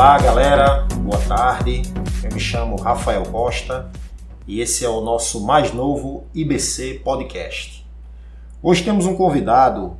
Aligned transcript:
Olá, 0.00 0.16
galera. 0.16 0.86
Boa 1.02 1.20
tarde. 1.28 1.82
Eu 2.24 2.32
me 2.32 2.40
chamo 2.40 2.80
Rafael 2.80 3.22
Costa 3.24 3.90
e 4.48 4.62
esse 4.62 4.82
é 4.82 4.88
o 4.88 5.02
nosso 5.02 5.44
mais 5.44 5.74
novo 5.74 6.24
IBC 6.34 7.02
Podcast. 7.04 7.86
Hoje 8.62 8.82
temos 8.82 9.04
um 9.04 9.14
convidado 9.14 9.94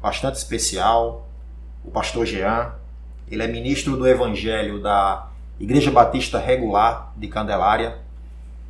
bastante 0.00 0.36
especial, 0.36 1.26
o 1.84 1.90
pastor 1.90 2.26
Jean. 2.26 2.74
Ele 3.28 3.42
é 3.42 3.48
ministro 3.48 3.96
do 3.96 4.06
Evangelho 4.06 4.80
da 4.80 5.26
Igreja 5.58 5.90
Batista 5.90 6.38
Regular 6.38 7.12
de 7.16 7.26
Candelária. 7.26 7.98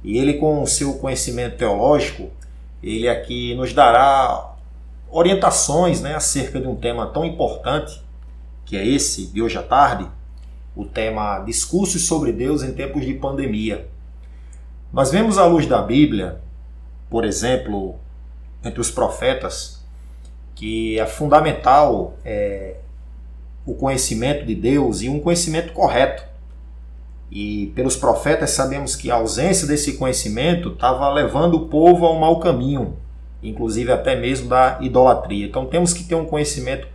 E 0.02 0.16
ele, 0.16 0.38
com 0.38 0.62
o 0.62 0.66
seu 0.66 0.94
conhecimento 0.94 1.58
teológico, 1.58 2.30
ele 2.82 3.06
aqui 3.06 3.54
nos 3.54 3.74
dará 3.74 4.54
orientações 5.10 6.00
né, 6.00 6.14
acerca 6.14 6.58
de 6.58 6.66
um 6.66 6.74
tema 6.74 7.06
tão 7.06 7.22
importante, 7.22 8.02
que 8.64 8.78
é 8.78 8.86
esse 8.86 9.26
de 9.26 9.42
hoje 9.42 9.58
à 9.58 9.62
tarde, 9.62 10.08
o 10.80 10.84
tema 10.86 11.40
Discursos 11.40 12.06
sobre 12.06 12.32
Deus 12.32 12.62
em 12.62 12.72
tempos 12.72 13.04
de 13.04 13.12
pandemia. 13.12 13.86
Nós 14.90 15.10
vemos 15.10 15.36
à 15.36 15.44
luz 15.44 15.66
da 15.66 15.82
Bíblia, 15.82 16.40
por 17.10 17.24
exemplo, 17.24 17.96
entre 18.64 18.80
os 18.80 18.90
profetas, 18.90 19.84
que 20.54 20.98
é 20.98 21.04
fundamental 21.04 22.14
é, 22.24 22.76
o 23.66 23.74
conhecimento 23.74 24.46
de 24.46 24.54
Deus 24.54 25.02
e 25.02 25.08
um 25.10 25.20
conhecimento 25.20 25.74
correto. 25.74 26.24
E 27.30 27.72
pelos 27.76 27.94
profetas 27.94 28.50
sabemos 28.50 28.96
que 28.96 29.10
a 29.10 29.16
ausência 29.16 29.66
desse 29.66 29.98
conhecimento 29.98 30.70
estava 30.70 31.08
levando 31.12 31.54
o 31.54 31.68
povo 31.68 32.06
a 32.06 32.12
um 32.12 32.18
mau 32.18 32.40
caminho, 32.40 32.96
inclusive 33.42 33.92
até 33.92 34.16
mesmo 34.16 34.48
da 34.48 34.78
idolatria. 34.80 35.46
Então 35.46 35.66
temos 35.66 35.92
que 35.92 36.04
ter 36.04 36.14
um 36.14 36.24
conhecimento 36.24 36.88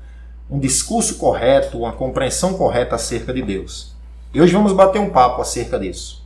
um 0.50 0.60
discurso 0.60 1.18
correto, 1.18 1.80
uma 1.80 1.94
compreensão 1.94 2.54
correta 2.54 2.96
acerca 2.96 3.34
de 3.34 3.42
Deus. 3.42 3.96
E 4.34 4.42
hoje 4.42 4.54
vamos 4.54 4.74
bater 4.74 5.00
um 5.00 5.10
papo 5.10 5.42
acerca 5.42 5.80
disso. 5.80 6.26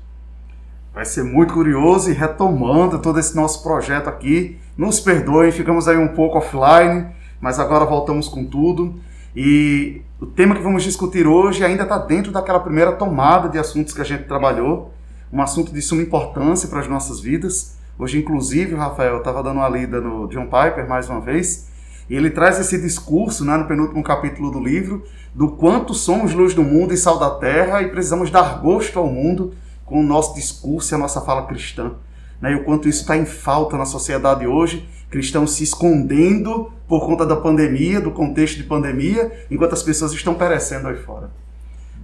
Vai 0.94 1.06
ser 1.06 1.24
muito 1.24 1.54
curioso 1.54 2.10
e 2.10 2.14
retomando 2.14 3.00
todo 3.00 3.20
esse 3.20 3.36
nosso 3.36 3.64
projeto 3.64 4.08
aqui. 4.08 4.58
Nos 4.78 5.00
perdoem, 5.00 5.52
ficamos 5.52 5.88
aí 5.88 5.98
um 5.98 6.10
pouco 6.10 6.38
offline, 6.38 7.08
mas 7.40 7.60
agora 7.60 7.86
voltamos 7.86 8.28
com 8.28 8.44
tudo. 8.44 9.00
E 9.36 10.02
o 10.20 10.26
tema 10.26 10.56
que 10.56 10.62
vamos 10.62 10.84
discutir 10.84 11.28
hoje 11.28 11.64
ainda 11.64 11.84
está 11.84 11.98
dentro 11.98 12.32
daquela 12.32 12.60
primeira 12.60 12.92
tomada 12.94 13.48
de 13.48 13.58
assuntos 13.58 13.94
que 13.94 14.02
a 14.02 14.06
gente 14.06 14.24
trabalhou, 14.24 14.92
um 15.32 15.42
assunto 15.42 15.72
de 15.72 15.82
suma 15.82 16.02
importância 16.02 16.68
para 16.68 16.80
as 16.80 16.88
nossas 16.88 17.22
vidas. 17.22 17.78
Hoje, 17.98 18.18
inclusive, 18.18 18.76
Rafael, 18.76 19.14
eu 19.14 19.20
estava 19.20 19.44
dando 19.44 19.58
uma 19.58 19.70
lida 19.70 20.02
no 20.02 20.28
John 20.28 20.46
Piper 20.46 20.90
mais 20.90 21.08
uma 21.10 21.22
vez, 21.22 21.69
ele 22.16 22.30
traz 22.30 22.60
esse 22.60 22.82
discurso 22.82 23.46
né, 23.46 23.56
no 23.58 23.68
penúltimo 23.68 24.04
capítulo 24.04 24.52
do 24.52 24.60
livro 24.60 25.04
do 25.34 25.50
quanto 25.50 25.94
somos 25.94 26.34
luz 26.34 26.54
do 26.54 26.64
mundo 26.64 26.94
e 26.94 26.98
sal 26.98 27.20
da 27.20 27.30
terra 27.32 27.82
e 27.82 27.90
precisamos 27.90 28.32
dar 28.32 28.60
gosto 28.62 28.98
ao 28.98 29.08
mundo 29.08 29.54
com 29.86 30.00
o 30.00 30.04
nosso 30.04 30.36
discurso 30.36 30.94
e 30.94 30.96
a 30.96 30.98
nossa 30.98 31.22
fala 31.22 31.46
cristã. 31.46 31.94
Né, 32.42 32.54
e 32.54 32.56
o 32.56 32.64
quanto 32.64 32.88
isso 32.88 33.02
está 33.02 33.18
em 33.18 33.26
falta 33.26 33.78
na 33.78 33.86
sociedade 33.86 34.48
hoje, 34.48 34.88
cristãos 35.10 35.54
se 35.54 35.64
escondendo 35.64 36.72
por 36.88 37.06
conta 37.06 37.26
da 37.26 37.36
pandemia, 37.36 38.00
do 38.00 38.12
contexto 38.12 38.58
de 38.58 38.64
pandemia, 38.64 39.32
enquanto 39.52 39.74
as 39.74 39.84
pessoas 39.84 40.12
estão 40.14 40.34
perecendo 40.34 40.88
aí 40.88 40.98
fora. 40.98 41.30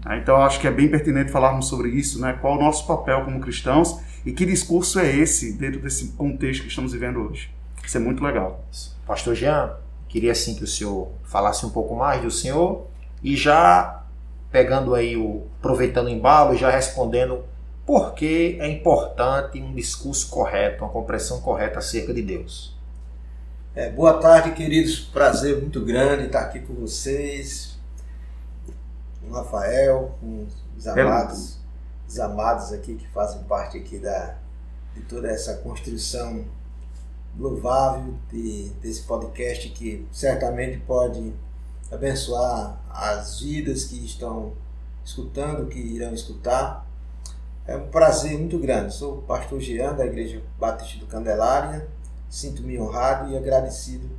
Né, 0.06 0.20
então, 0.22 0.38
acho 0.38 0.60
que 0.60 0.68
é 0.68 0.72
bem 0.72 0.88
pertinente 0.88 1.32
falarmos 1.32 1.68
sobre 1.68 1.90
isso, 1.90 2.22
né? 2.22 2.38
qual 2.40 2.58
o 2.58 2.62
nosso 2.62 2.86
papel 2.86 3.24
como 3.24 3.40
cristãos 3.40 4.00
e 4.26 4.32
que 4.32 4.46
discurso 4.46 5.00
é 5.00 5.10
esse 5.16 5.54
dentro 5.54 5.80
desse 5.80 6.10
contexto 6.10 6.64
que 6.64 6.70
estamos 6.70 6.94
vivendo 6.94 7.20
hoje. 7.20 7.50
Isso 7.84 7.98
é 7.98 8.00
muito 8.00 8.24
legal. 8.24 8.64
Pastor 9.06 9.36
Jean, 9.36 9.76
Queria 10.16 10.32
assim 10.32 10.56
que 10.56 10.64
o 10.64 10.68
senhor 10.68 11.12
falasse 11.26 11.66
um 11.66 11.70
pouco 11.70 11.94
mais 11.94 12.22
do 12.22 12.32
senhor 12.32 12.88
e 13.22 13.36
já 13.36 14.02
pegando 14.50 14.96
aí 14.96 15.18
o 15.18 15.46
aproveitando 15.60 16.06
o 16.06 16.10
embalo, 16.10 16.56
já 16.56 16.70
respondendo 16.70 17.44
por 17.86 18.14
que 18.14 18.58
é 18.62 18.66
importante 18.70 19.60
um 19.60 19.76
discurso 19.76 20.30
correto, 20.30 20.86
uma 20.86 20.90
compreensão 20.90 21.42
correta 21.42 21.80
acerca 21.80 22.14
de 22.14 22.22
Deus. 22.22 22.74
É, 23.76 23.90
boa 23.90 24.14
tarde, 24.14 24.54
queridos. 24.54 25.00
Prazer 25.00 25.60
muito 25.60 25.84
grande 25.84 26.28
estar 26.28 26.44
aqui 26.44 26.62
com 26.62 26.76
vocês, 26.76 27.78
com 29.20 29.32
o 29.32 29.34
Rafael, 29.34 30.16
com 30.22 30.48
os 30.78 30.88
amados, 30.88 31.60
os 32.08 32.20
amados 32.22 32.72
aqui 32.72 32.96
que 32.96 33.08
fazem 33.10 33.44
parte 33.44 33.78
aqui 33.78 34.00
da, 34.00 34.36
de 34.94 35.02
toda 35.02 35.28
essa 35.28 35.56
construção 35.56 36.46
louvável 37.38 38.14
de, 38.32 38.70
desse 38.82 39.04
podcast 39.04 39.70
que 39.70 40.08
certamente 40.12 40.78
pode 40.80 41.34
abençoar 41.92 42.80
as 42.90 43.42
vidas 43.42 43.86
que 43.86 44.04
estão 44.04 44.54
escutando, 45.04 45.68
que 45.68 45.80
irão 45.80 46.14
escutar. 46.14 46.88
É 47.68 47.76
um 47.76 47.88
prazer 47.88 48.38
muito 48.38 48.58
grande. 48.58 48.94
Sou 48.94 49.20
o 49.20 49.22
pastor 49.22 49.60
Jean 49.60 49.94
da 49.94 50.06
Igreja 50.06 50.42
Batista 50.60 51.00
do 51.00 51.08
Candelária. 51.08 51.88
Sinto-me 52.30 52.80
honrado 52.80 53.32
e 53.32 53.38
agradecido 53.38 54.10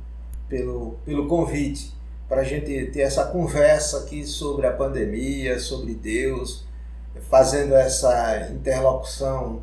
pelo, 0.47 0.97
pelo 1.05 1.27
convite 1.27 1.95
para 2.27 2.41
a 2.41 2.43
gente 2.43 2.87
ter 2.87 3.01
essa 3.01 3.25
conversa 3.25 3.99
aqui 3.99 4.25
sobre 4.25 4.67
a 4.67 4.73
pandemia, 4.73 5.59
sobre 5.59 5.95
Deus, 5.95 6.65
fazendo 7.29 7.73
essa 7.73 8.49
interlocução 8.51 9.61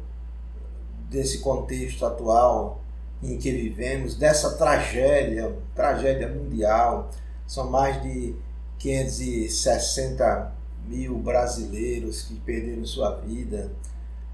desse 1.10 1.38
contexto 1.38 2.06
atual 2.06 2.84
em 3.25 3.39
que 3.39 3.51
vivemos, 3.51 4.17
dessa 4.17 4.57
tragédia, 4.57 5.57
tragédia 5.75 6.29
mundial. 6.29 7.11
São 7.47 7.71
mais 7.71 8.03
de 8.03 8.35
560 8.79 10.53
mil 10.87 11.19
brasileiros 11.19 12.23
que 12.23 12.35
perderam 12.35 12.85
sua 12.85 13.17
vida, 13.17 13.73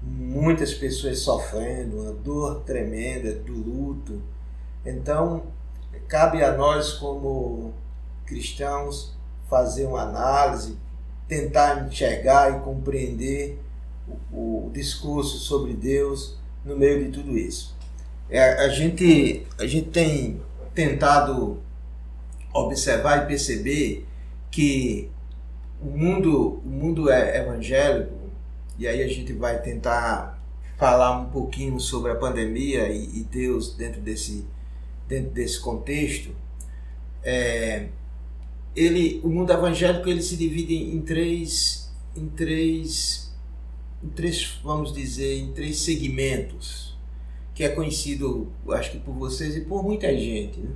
muitas 0.01 0.73
pessoas 0.73 1.19
sofrendo, 1.19 2.01
uma 2.01 2.11
dor 2.11 2.61
tremenda 2.61 3.33
do 3.33 3.53
luto. 3.53 4.21
Então, 4.85 5.43
cabe 6.07 6.43
a 6.43 6.51
nós, 6.51 6.93
como 6.93 7.73
cristãos, 8.25 9.15
fazer 9.49 9.85
uma 9.85 10.01
análise, 10.01 10.77
tentar 11.27 11.87
enxergar 11.87 12.57
e 12.57 12.59
compreender 12.61 13.59
o, 14.31 14.67
o 14.67 14.71
discurso 14.73 15.37
sobre 15.37 15.73
Deus 15.73 16.37
no 16.65 16.77
meio 16.77 17.05
de 17.05 17.11
tudo 17.11 17.37
isso. 17.37 17.75
É, 18.31 18.63
a, 18.63 18.69
gente, 18.69 19.45
a 19.59 19.67
gente 19.67 19.89
tem 19.89 20.41
tentado 20.73 21.61
observar 22.53 23.23
e 23.23 23.27
perceber 23.27 24.07
que 24.49 25.11
o 25.81 25.87
mundo, 25.87 26.61
o 26.63 26.69
mundo 26.69 27.11
é 27.11 27.39
evangélico, 27.39 28.15
e 28.79 28.87
aí 28.87 29.03
a 29.03 29.07
gente 29.09 29.33
vai 29.33 29.61
tentar 29.61 30.41
falar 30.77 31.19
um 31.19 31.25
pouquinho 31.25 31.77
sobre 31.77 32.13
a 32.13 32.15
pandemia 32.15 32.87
e, 32.87 33.19
e 33.19 33.23
Deus 33.25 33.75
dentro 33.75 33.99
desse, 33.99 34.45
dentro 35.09 35.31
desse 35.31 35.59
contexto. 35.59 36.33
É, 37.21 37.89
ele, 38.73 39.19
o 39.25 39.27
mundo 39.27 39.51
evangélico 39.51 40.07
ele 40.07 40.21
se 40.21 40.37
divide 40.37 40.73
em 40.73 41.01
três, 41.01 41.91
em 42.15 42.29
três, 42.29 43.35
em 44.01 44.07
três, 44.07 44.57
vamos 44.63 44.93
dizer, 44.93 45.37
em 45.37 45.51
três 45.51 45.79
segmentos 45.79 46.90
que 47.53 47.63
é 47.63 47.69
conhecido, 47.69 48.51
acho 48.69 48.91
que 48.91 48.99
por 48.99 49.13
vocês 49.13 49.55
e 49.55 49.61
por 49.61 49.83
muita 49.83 50.07
gente, 50.17 50.59
né? 50.59 50.71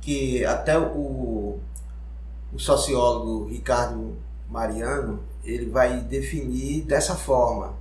que 0.00 0.44
até 0.44 0.78
o, 0.78 1.58
o 2.52 2.58
sociólogo 2.58 3.48
Ricardo 3.48 4.16
Mariano 4.48 5.20
ele 5.44 5.66
vai 5.66 6.00
definir 6.00 6.82
dessa 6.82 7.14
forma. 7.14 7.74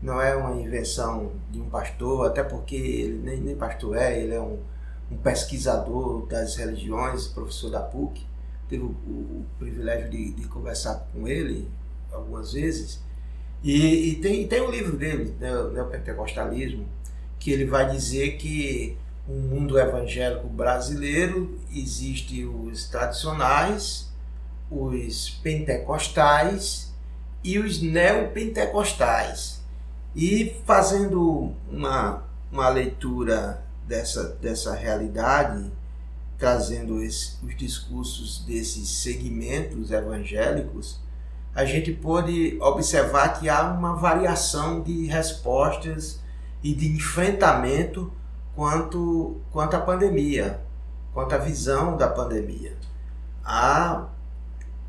Não 0.00 0.20
é 0.20 0.34
uma 0.36 0.54
invenção 0.60 1.32
de 1.50 1.60
um 1.60 1.68
pastor, 1.68 2.26
até 2.26 2.42
porque 2.42 2.76
ele 2.76 3.18
nem, 3.18 3.40
nem 3.40 3.56
pastor 3.56 3.96
é, 3.96 4.20
ele 4.20 4.34
é 4.34 4.40
um, 4.40 4.58
um 5.10 5.16
pesquisador 5.16 6.26
das 6.26 6.56
religiões, 6.56 7.26
professor 7.26 7.70
da 7.70 7.80
PUC. 7.80 8.24
Teve 8.68 8.84
o, 8.84 8.88
o, 9.06 9.10
o 9.10 9.46
privilégio 9.58 10.10
de, 10.10 10.32
de, 10.32 10.46
conversar 10.46 11.08
com 11.12 11.26
ele 11.26 11.68
algumas 12.12 12.52
vezes. 12.52 13.00
E, 13.62 14.10
e 14.10 14.14
tem, 14.16 14.46
tem 14.46 14.62
um 14.62 14.70
livro 14.70 14.96
dele, 14.96 15.34
né, 15.40 15.56
o 15.56 15.70
Neopentecostalismo, 15.70 16.86
que 17.38 17.50
ele 17.50 17.64
vai 17.64 17.90
dizer 17.90 18.36
que 18.36 18.96
o 19.28 19.32
mundo 19.32 19.78
evangélico 19.78 20.48
brasileiro 20.48 21.58
existe 21.70 22.44
os 22.44 22.88
tradicionais, 22.88 24.08
os 24.70 25.30
pentecostais 25.42 26.92
e 27.44 27.58
os 27.58 27.80
neopentecostais. 27.80 29.60
E 30.16 30.56
fazendo 30.64 31.52
uma, 31.70 32.24
uma 32.50 32.68
leitura 32.68 33.62
dessa, 33.86 34.30
dessa 34.40 34.74
realidade, 34.74 35.70
trazendo 36.38 37.02
esse, 37.02 37.36
os 37.44 37.56
discursos 37.56 38.44
desses 38.46 38.88
segmentos 38.88 39.90
evangélicos, 39.90 40.98
a 41.54 41.64
gente 41.64 41.92
pode 41.92 42.56
observar 42.60 43.38
que 43.38 43.48
há 43.48 43.68
uma 43.68 43.94
variação 43.94 44.80
de 44.80 45.06
respostas 45.06 46.20
e 46.62 46.74
de 46.74 46.88
enfrentamento 46.88 48.12
quanto, 48.54 49.40
quanto 49.52 49.76
à 49.76 49.80
pandemia, 49.80 50.60
quanto 51.12 51.34
à 51.34 51.38
visão 51.38 51.96
da 51.96 52.08
pandemia. 52.08 52.76
Há, 53.44 54.08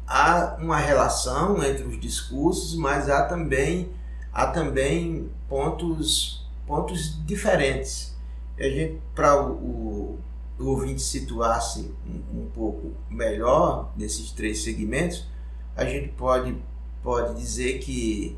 há 0.07 0.57
uma 0.59 0.77
relação 0.77 1.63
entre 1.63 1.83
os 1.83 1.99
discursos, 1.99 2.75
mas 2.75 3.09
há 3.09 3.25
também, 3.25 3.91
há 4.33 4.47
também 4.47 5.29
pontos, 5.47 6.45
pontos 6.65 7.23
diferentes. 7.25 8.17
A 8.59 8.63
gente, 8.63 8.99
para 9.15 9.39
o, 9.39 9.51
o, 9.51 10.19
o 10.59 10.65
ouvinte 10.65 11.01
situar-se 11.01 11.93
um, 12.05 12.41
um 12.41 12.49
pouco 12.49 12.91
melhor 13.09 13.91
nesses 13.95 14.31
três 14.31 14.63
segmentos, 14.63 15.25
a 15.75 15.85
gente 15.85 16.09
pode, 16.09 16.57
pode 17.01 17.39
dizer 17.39 17.79
que 17.79 18.37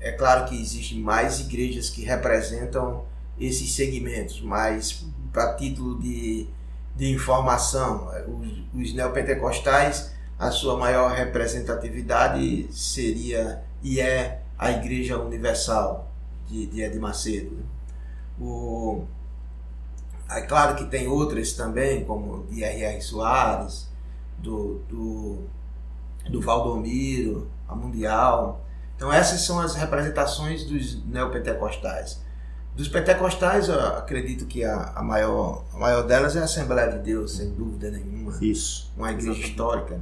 é 0.00 0.12
claro 0.12 0.48
que 0.48 0.60
existem 0.60 1.00
mais 1.00 1.40
igrejas 1.40 1.90
que 1.90 2.04
representam 2.04 3.04
esses 3.38 3.74
segmentos, 3.74 4.40
mas 4.40 5.04
para 5.32 5.54
título 5.54 6.00
de, 6.00 6.48
de 6.96 7.12
informação, 7.12 8.10
os, 8.26 8.82
os 8.88 8.94
neopentecostais, 8.94 10.12
a 10.38 10.50
sua 10.50 10.76
maior 10.76 11.12
representatividade 11.12 12.68
seria 12.72 13.62
e 13.82 14.00
é 14.00 14.42
a 14.58 14.70
Igreja 14.70 15.18
Universal 15.18 16.10
de, 16.48 16.66
de 16.66 16.82
Ed 16.82 16.98
Macedo. 16.98 17.56
Né? 17.56 17.62
O, 18.40 19.04
é 20.30 20.42
claro 20.42 20.76
que 20.76 20.84
tem 20.84 21.08
outras 21.08 21.52
também, 21.52 22.04
como 22.04 22.44
de 22.46 22.62
R.R. 22.62 23.00
Soares, 23.00 23.88
do, 24.38 24.80
do, 24.88 25.38
do 26.30 26.40
Valdomiro, 26.40 27.48
a 27.68 27.74
Mundial. 27.74 28.64
Então 28.98 29.12
essas 29.12 29.42
são 29.42 29.60
as 29.60 29.76
representações 29.76 30.64
dos 30.64 31.04
neopentecostais. 31.06 32.20
Dos 32.74 32.88
pentecostais, 32.88 33.68
eu 33.68 33.78
acredito 33.96 34.44
que 34.44 34.64
a, 34.64 34.92
a, 34.94 35.02
maior, 35.04 35.64
a 35.72 35.78
maior 35.78 36.02
delas 36.02 36.34
é 36.34 36.40
a 36.40 36.44
Assembleia 36.44 36.90
de 36.90 36.98
Deus, 36.98 37.36
sem 37.36 37.50
dúvida 37.50 37.92
nenhuma. 37.92 38.36
Isso. 38.40 38.92
Uma 38.96 39.12
igreja 39.12 39.30
Exatamente. 39.30 39.50
histórica, 39.50 40.00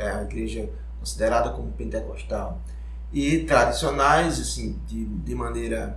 é 0.00 0.10
a 0.10 0.22
igreja 0.22 0.68
considerada 0.98 1.50
como 1.50 1.70
pentecostal. 1.70 2.60
E 3.12 3.44
tradicionais, 3.44 4.40
assim, 4.40 4.76
de, 4.88 5.04
de 5.04 5.34
maneira 5.36 5.96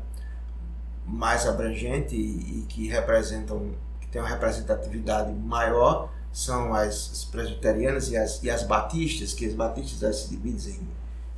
mais 1.03 1.47
abrangente 1.47 2.15
e, 2.15 2.59
e 2.59 2.65
que 2.69 2.87
representam, 2.87 3.71
que 3.99 4.07
tem 4.07 4.21
uma 4.21 4.29
representatividade 4.29 5.33
maior, 5.33 6.11
são 6.31 6.75
as, 6.75 7.11
as 7.11 7.25
presbiterianas 7.25 8.11
e 8.11 8.17
as, 8.17 8.43
e 8.43 8.51
as 8.51 8.61
batistas, 8.61 9.33
que 9.33 9.47
as 9.47 9.53
batistas 9.53 10.15
se 10.17 10.29
dividem 10.29 10.79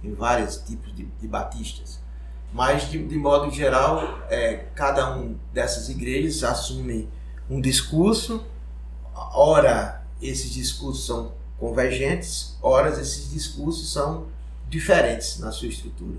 em, 0.03 0.09
em 0.09 0.13
vários 0.13 0.57
tipos 0.57 0.95
de, 0.95 1.05
de 1.05 1.27
batistas. 1.27 1.99
Mas, 2.51 2.89
de, 2.89 3.03
de 3.05 3.17
modo 3.17 3.51
geral, 3.51 4.19
é, 4.29 4.65
cada 4.75 5.15
um 5.15 5.35
dessas 5.53 5.89
igrejas 5.89 6.43
assume 6.43 7.07
um 7.49 7.61
discurso, 7.61 8.43
ora 9.13 10.03
esses 10.21 10.51
discursos 10.51 11.05
são 11.05 11.33
convergentes, 11.57 12.57
ora 12.61 12.89
esses 12.89 13.31
discursos 13.31 13.91
são 13.91 14.27
diferentes 14.67 15.39
na 15.39 15.51
sua 15.51 15.67
estrutura. 15.67 16.17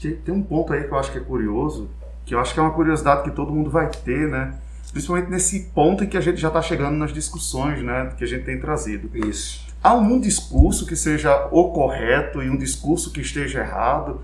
Tem, 0.00 0.16
tem 0.16 0.34
um 0.34 0.42
ponto 0.42 0.72
aí 0.72 0.84
que 0.84 0.92
eu 0.92 0.98
acho 0.98 1.10
que 1.10 1.18
é 1.18 1.20
curioso, 1.20 1.88
que 2.24 2.34
eu 2.34 2.38
acho 2.38 2.54
que 2.54 2.60
é 2.60 2.62
uma 2.62 2.72
curiosidade 2.72 3.24
que 3.24 3.30
todo 3.30 3.52
mundo 3.52 3.70
vai 3.70 3.90
ter, 3.90 4.28
né? 4.28 4.58
Principalmente 4.92 5.30
nesse 5.30 5.64
ponto 5.74 6.04
em 6.04 6.06
que 6.06 6.16
a 6.16 6.20
gente 6.20 6.40
já 6.40 6.48
está 6.48 6.60
chegando 6.62 6.96
nas 6.96 7.12
discussões, 7.12 7.82
né? 7.82 8.12
Que 8.16 8.24
a 8.24 8.26
gente 8.26 8.44
tem 8.44 8.58
trazido. 8.58 9.10
Isso. 9.26 9.66
Há 9.82 9.94
um 9.94 10.20
discurso 10.20 10.84
que 10.84 10.94
seja 10.94 11.48
o 11.50 11.70
correto 11.70 12.42
e 12.42 12.50
um 12.50 12.56
discurso 12.56 13.10
que 13.10 13.20
esteja 13.20 13.60
errado. 13.60 14.20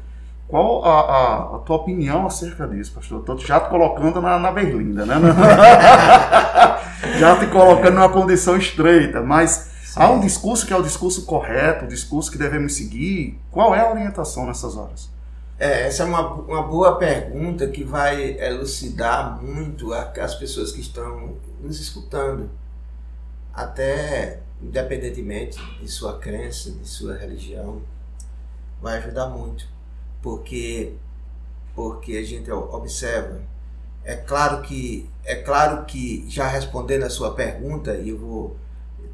Qual 0.46 0.84
a, 0.84 1.00
a, 1.00 1.56
a 1.56 1.58
tua 1.60 1.76
opinião 1.76 2.26
acerca 2.26 2.68
disso, 2.68 2.92
pastor? 2.92 3.20
Estou 3.20 3.38
já 3.38 3.58
te 3.58 3.70
colocando 3.70 4.20
na, 4.20 4.38
na 4.38 4.52
berlinda, 4.52 5.06
né? 5.06 5.14
já 7.18 7.36
te 7.40 7.46
colocando 7.46 7.94
numa 7.94 8.08
condição 8.08 8.56
estreita, 8.56 9.22
mas 9.22 9.70
Sim. 9.82 10.00
há 10.00 10.10
um 10.10 10.20
discurso 10.20 10.66
que 10.66 10.72
é 10.72 10.76
o 10.76 10.82
discurso 10.82 11.24
correto, 11.24 11.86
o 11.86 11.88
discurso 11.88 12.30
que 12.30 12.38
devemos 12.38 12.74
seguir. 12.74 13.40
Qual 13.50 13.74
é 13.74 13.80
a 13.80 13.90
orientação 13.90 14.46
nessas 14.46 14.76
horas? 14.76 15.10
É, 15.58 15.86
essa 15.86 16.02
é 16.02 16.06
uma, 16.06 16.34
uma 16.34 16.62
boa 16.64 16.96
pergunta 16.96 17.66
que 17.66 17.82
vai 17.82 18.38
elucidar 18.38 19.42
muito 19.42 19.92
as 19.92 20.34
pessoas 20.34 20.70
que 20.70 20.82
estão 20.82 21.34
nos 21.60 21.80
escutando, 21.80 22.50
até 23.54 24.40
independentemente 24.62 25.58
de 25.80 25.88
sua 25.88 26.18
crença, 26.18 26.70
de 26.70 26.86
sua 26.88 27.16
religião, 27.16 27.82
vai 28.80 28.98
ajudar 28.98 29.28
muito, 29.28 29.66
porque 30.22 30.94
porque 31.74 32.16
a 32.16 32.24
gente 32.24 32.50
observa. 32.50 33.42
É 34.02 34.16
claro 34.16 34.62
que 34.62 35.08
é 35.24 35.36
claro 35.36 35.84
que 35.84 36.24
já 36.28 36.46
respondendo 36.46 37.02
a 37.02 37.10
sua 37.10 37.34
pergunta, 37.34 37.96
e 37.96 38.10
eu 38.10 38.18
vou 38.18 38.56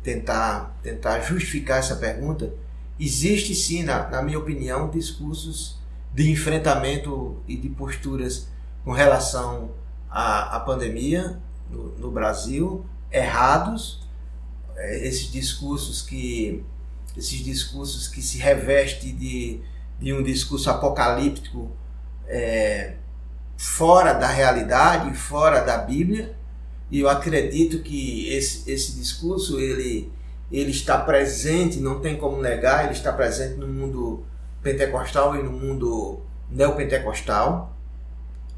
tentar 0.03 0.77
tentar 0.83 1.21
justificar 1.21 1.79
essa 1.79 1.97
pergunta, 1.97 2.53
existe 2.99 3.55
sim, 3.55 3.83
na, 3.83 4.09
na 4.09 4.23
minha 4.23 4.39
opinião, 4.39 4.91
discursos 4.91 5.79
de 6.15 6.31
enfrentamento 6.31 7.43
e 7.49 7.57
de 7.57 7.69
posturas 7.69 8.49
com 8.85 8.93
relação 8.93 9.71
à, 10.11 10.57
à 10.57 10.61
pandemia 10.61 11.41
no, 11.71 11.99
no, 11.99 12.11
Brasil, 12.11 12.85
errados, 13.11 14.02
esses 14.77 15.31
discursos 15.31 16.03
que 16.03 16.65
esses 17.17 17.45
discursos 17.45 18.09
que 18.09 18.23
se 18.23 18.39
reveste 18.39 19.13
de, 19.13 19.61
de 20.01 20.13
um 20.13 20.23
discurso 20.23 20.71
apocalíptico 20.71 21.71
é, 22.27 22.95
fora 23.57 24.13
da 24.13 24.29
realidade, 24.29 25.15
fora 25.15 25.61
da 25.61 25.79
Bíblia, 25.79 26.35
e 26.91 27.01
eu 27.01 27.09
acredito 27.09 27.81
que 27.81 28.29
esse, 28.29 28.71
esse 28.71 28.93
discurso 28.93 29.61
ele, 29.61 30.11
ele 30.51 30.71
está 30.71 30.99
presente, 30.99 31.81
não 31.81 32.01
tem 32.01 32.17
como 32.17 32.41
negar, 32.41 32.85
ele 32.85 32.93
está 32.93 33.13
presente 33.13 33.59
no 33.59 33.69
mundo 33.69 34.25
pentecostal 34.63 35.37
e 35.37 35.43
no 35.43 35.53
mundo 35.53 36.21
neopentecostal, 36.51 37.77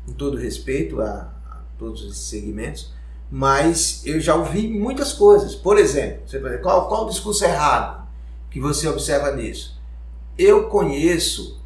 com 0.06 0.12
todo 0.12 0.36
respeito 0.36 1.00
a, 1.00 1.32
a 1.50 1.60
todos 1.78 2.02
esses 2.02 2.26
segmentos, 2.26 2.92
mas 3.36 4.00
eu 4.06 4.20
já 4.20 4.36
ouvi 4.36 4.68
muitas 4.68 5.12
coisas. 5.12 5.56
Por 5.56 5.76
exemplo, 5.76 6.20
você 6.24 6.38
dizer, 6.38 6.60
qual, 6.60 6.86
qual 6.86 7.04
o 7.04 7.10
discurso 7.10 7.44
errado 7.44 8.06
que 8.48 8.60
você 8.60 8.86
observa 8.86 9.32
nisso? 9.32 9.76
Eu 10.38 10.68
conheço, 10.68 11.60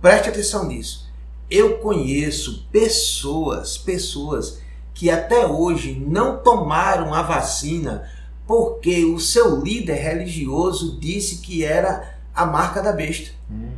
preste 0.00 0.30
atenção 0.30 0.64
nisso, 0.64 1.06
eu 1.50 1.76
conheço 1.80 2.66
pessoas, 2.72 3.76
pessoas 3.76 4.62
que 4.94 5.10
até 5.10 5.46
hoje 5.46 5.92
não 5.92 6.38
tomaram 6.38 7.12
a 7.12 7.20
vacina 7.20 8.10
porque 8.46 9.04
o 9.04 9.20
seu 9.20 9.60
líder 9.60 9.96
religioso 9.96 10.98
disse 10.98 11.42
que 11.42 11.62
era 11.62 12.18
a 12.34 12.46
marca 12.46 12.80
da 12.80 12.92
besta. 12.92 13.30
Hum. 13.50 13.68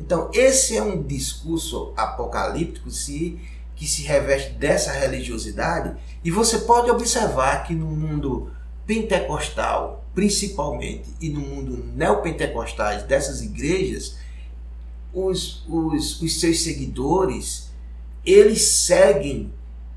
Então, 0.00 0.32
esse 0.34 0.76
é 0.76 0.82
um 0.82 1.00
discurso 1.00 1.92
apocalíptico 1.96 2.90
se, 2.90 3.38
que 3.78 3.86
se 3.86 4.02
reveste 4.02 4.50
dessa 4.54 4.90
religiosidade, 4.90 5.96
e 6.24 6.30
você 6.30 6.58
pode 6.58 6.90
observar 6.90 7.64
que 7.64 7.74
no 7.74 7.86
mundo 7.86 8.50
pentecostal, 8.84 10.04
principalmente, 10.14 11.04
e 11.20 11.28
no 11.28 11.40
mundo 11.40 11.84
neopentecostais 11.94 13.04
dessas 13.04 13.40
igrejas, 13.40 14.16
os, 15.14 15.64
os, 15.68 16.20
os 16.20 16.40
seus 16.40 16.60
seguidores, 16.62 17.70
eles 18.26 18.62
seguem 18.62 19.52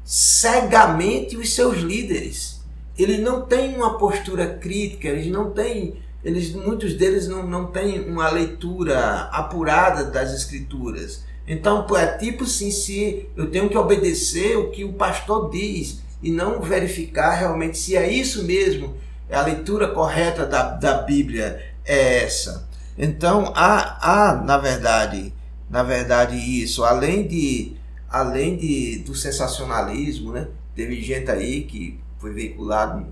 cegamente 0.06 1.36
os 1.36 1.54
seus 1.56 1.80
líderes. 1.80 2.62
Eles 2.96 3.20
não 3.20 3.48
têm 3.48 3.76
uma 3.76 3.98
postura 3.98 4.60
crítica, 4.60 5.08
eles 5.08 5.28
não 5.28 5.52
têm 5.52 6.00
eles, 6.24 6.54
muitos 6.54 6.94
deles 6.94 7.28
não, 7.28 7.48
não 7.48 7.72
têm 7.72 8.00
uma 8.08 8.30
leitura 8.30 9.22
apurada 9.32 10.06
das 10.06 10.32
escrituras. 10.34 11.24
Então, 11.48 11.86
é 11.96 12.18
tipo 12.18 12.44
assim, 12.44 12.72
se 12.72 13.28
eu 13.36 13.50
tenho 13.50 13.70
que 13.70 13.78
obedecer 13.78 14.58
o 14.58 14.70
que 14.70 14.84
o 14.84 14.94
pastor 14.94 15.50
diz 15.50 16.02
e 16.22 16.32
não 16.32 16.62
verificar 16.62 17.32
realmente 17.32 17.78
se 17.78 17.96
é 17.96 18.12
isso 18.12 18.44
mesmo, 18.44 18.96
a 19.30 19.42
leitura 19.42 19.90
correta 19.90 20.46
da, 20.46 20.72
da 20.72 21.02
Bíblia 21.02 21.62
é 21.86 22.24
essa. 22.24 22.68
Então, 22.98 23.52
há, 23.56 24.30
há 24.30 24.36
na 24.36 24.58
verdade, 24.58 25.34
na 25.70 25.84
verdade 25.84 26.36
isso, 26.36 26.84
além 26.84 27.28
de 27.28 27.78
além 28.10 28.58
de, 28.58 29.00
do 29.00 29.16
sensacionalismo, 29.16 30.34
né? 30.34 30.50
Teve 30.76 31.02
gente 31.02 31.32
aí 31.32 31.64
que 31.64 32.00
foi 32.20 32.34
veiculado 32.34 33.08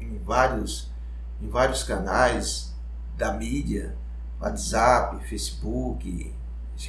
em, 0.00 0.18
vários 0.24 0.88
em 1.42 1.48
vários 1.48 1.82
canais 1.82 2.72
da 3.18 3.32
mídia, 3.32 3.96
WhatsApp, 4.40 5.26
Facebook, 5.28 6.32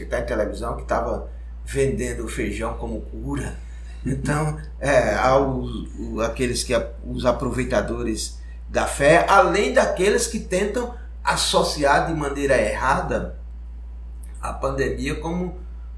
até 0.03 0.19
em 0.19 0.25
televisão, 0.25 0.75
que 0.75 0.83
estava 0.83 1.29
vendendo 1.65 2.25
o 2.25 2.27
feijão 2.27 2.75
como 2.75 3.01
cura. 3.01 3.55
Então, 4.05 4.59
é, 4.79 5.15
há 5.15 5.37
os, 5.37 6.19
aqueles 6.19 6.63
que 6.63 6.73
os 7.03 7.25
aproveitadores 7.25 8.39
da 8.69 8.85
fé, 8.85 9.25
além 9.27 9.73
daqueles 9.73 10.27
que 10.27 10.39
tentam 10.39 10.93
associar 11.23 12.05
de 12.07 12.13
maneira 12.13 12.55
errada 12.55 13.39
a 14.39 14.53
pandemia 14.53 15.15
como, 15.15 15.57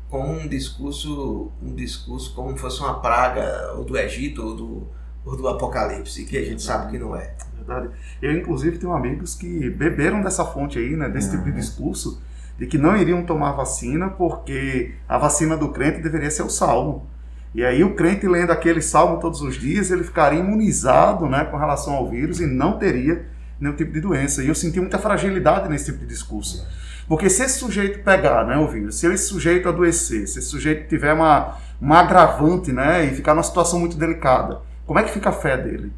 como 0.09 0.31
um 0.31 0.47
discurso, 0.47 1.51
um 1.61 1.75
discurso 1.75 2.33
como 2.33 2.55
fosse 2.55 2.79
uma 2.79 2.99
praga 3.01 3.73
ou 3.75 3.83
do 3.83 3.97
Egito 3.97 4.41
ou 4.41 4.55
do, 4.55 4.87
ou 5.25 5.35
do 5.35 5.47
Apocalipse, 5.49 6.23
que 6.23 6.37
a 6.37 6.45
gente 6.45 6.61
sabe 6.61 6.91
que 6.91 6.97
não 6.97 7.13
é. 7.13 7.35
Verdade. 7.57 7.89
Eu, 8.21 8.31
inclusive, 8.37 8.77
tenho 8.77 8.93
amigos 8.93 9.35
que 9.35 9.69
beberam 9.69 10.21
dessa 10.21 10.45
fonte 10.45 10.79
aí, 10.79 10.95
né, 10.95 11.09
desse 11.09 11.27
uhum. 11.27 11.33
tipo 11.33 11.43
de 11.45 11.51
uhum. 11.51 11.57
discurso, 11.57 12.21
de 12.57 12.65
que 12.65 12.77
não 12.77 12.97
iriam 12.97 13.23
tomar 13.23 13.51
vacina 13.51 14.09
porque 14.09 14.93
a 15.07 15.17
vacina 15.17 15.55
do 15.55 15.69
crente 15.69 16.01
deveria 16.01 16.31
ser 16.31 16.43
o 16.43 16.49
salmo. 16.49 17.07
E 17.53 17.63
aí 17.63 17.83
o 17.83 17.95
crente 17.95 18.27
lendo 18.27 18.51
aquele 18.51 18.81
salmo 18.81 19.19
todos 19.19 19.41
os 19.41 19.55
dias, 19.55 19.91
ele 19.91 20.03
ficaria 20.03 20.39
imunizado 20.39 21.27
né, 21.27 21.45
com 21.45 21.57
relação 21.57 21.93
ao 21.93 22.09
vírus 22.09 22.39
e 22.39 22.45
não 22.45 22.77
teria 22.77 23.25
nenhum 23.59 23.75
tipo 23.75 23.91
de 23.91 24.01
doença. 24.01 24.43
E 24.43 24.47
eu 24.47 24.55
senti 24.55 24.79
muita 24.79 24.97
fragilidade 24.97 25.69
nesse 25.69 25.85
tipo 25.85 25.99
de 25.99 26.07
discurso. 26.07 26.67
Porque 27.07 27.29
se 27.29 27.43
esse 27.43 27.59
sujeito 27.59 28.03
pegar 28.03 28.45
né, 28.45 28.57
o 28.57 28.67
vírus, 28.67 28.99
se 28.99 29.07
esse 29.07 29.27
sujeito 29.27 29.69
adoecer, 29.69 30.27
se 30.27 30.39
esse 30.39 30.49
sujeito 30.49 30.89
tiver 30.89 31.13
uma, 31.13 31.57
uma 31.79 31.99
agravante 31.99 32.71
né, 32.71 33.05
e 33.05 33.15
ficar 33.15 33.33
numa 33.33 33.43
situação 33.43 33.79
muito 33.79 33.97
delicada, 33.97 34.59
como 34.85 34.99
é 34.99 35.03
que 35.03 35.11
fica 35.11 35.29
a 35.29 35.33
fé 35.33 35.57
dele? 35.57 35.91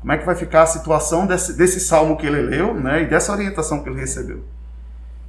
Como 0.00 0.12
é 0.12 0.18
que 0.18 0.26
vai 0.26 0.34
ficar 0.34 0.62
a 0.62 0.66
situação 0.66 1.26
desse, 1.26 1.56
desse 1.56 1.80
salmo 1.80 2.16
que 2.16 2.26
ele 2.26 2.42
leu 2.42 2.74
né, 2.74 3.02
e 3.02 3.06
dessa 3.06 3.32
orientação 3.32 3.82
que 3.82 3.88
ele 3.88 4.00
recebeu? 4.00 4.42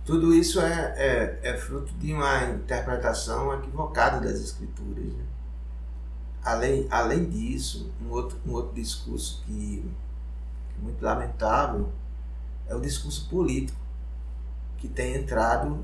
Tudo 0.07 0.33
isso 0.33 0.61
é, 0.61 0.93
é, 0.95 1.49
é 1.49 1.57
fruto 1.57 1.91
de 1.95 2.13
uma 2.13 2.45
interpretação 2.45 3.53
equivocada 3.55 4.21
das 4.21 4.39
Escrituras. 4.39 5.03
Né? 5.03 5.25
Além, 6.41 6.87
além 6.89 7.29
disso, 7.29 7.91
um 8.01 8.11
outro, 8.11 8.39
um 8.47 8.53
outro 8.53 8.73
discurso 8.73 9.43
que 9.45 9.83
é 10.79 10.81
muito 10.81 11.03
lamentável 11.03 11.91
é 12.69 12.73
o 12.73 12.79
discurso 12.79 13.27
político, 13.27 13.77
que 14.77 14.87
tem 14.87 15.13
entrado, 15.13 15.83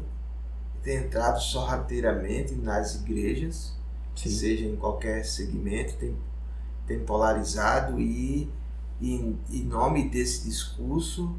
tem 0.81 0.99
entrado 0.99 1.41
sorrateiramente 1.41 2.55
nas 2.55 2.95
igrejas, 2.95 3.73
Sim. 4.15 4.29
seja 4.29 4.65
em 4.65 4.77
qualquer 4.77 5.25
segmento, 5.25 5.97
tem, 5.97 6.15
tem 6.87 7.03
polarizado 7.03 7.99
e, 7.99 8.49
e 9.01 9.37
em 9.51 9.65
nome 9.65 10.07
desse 10.07 10.45
discurso 10.47 11.35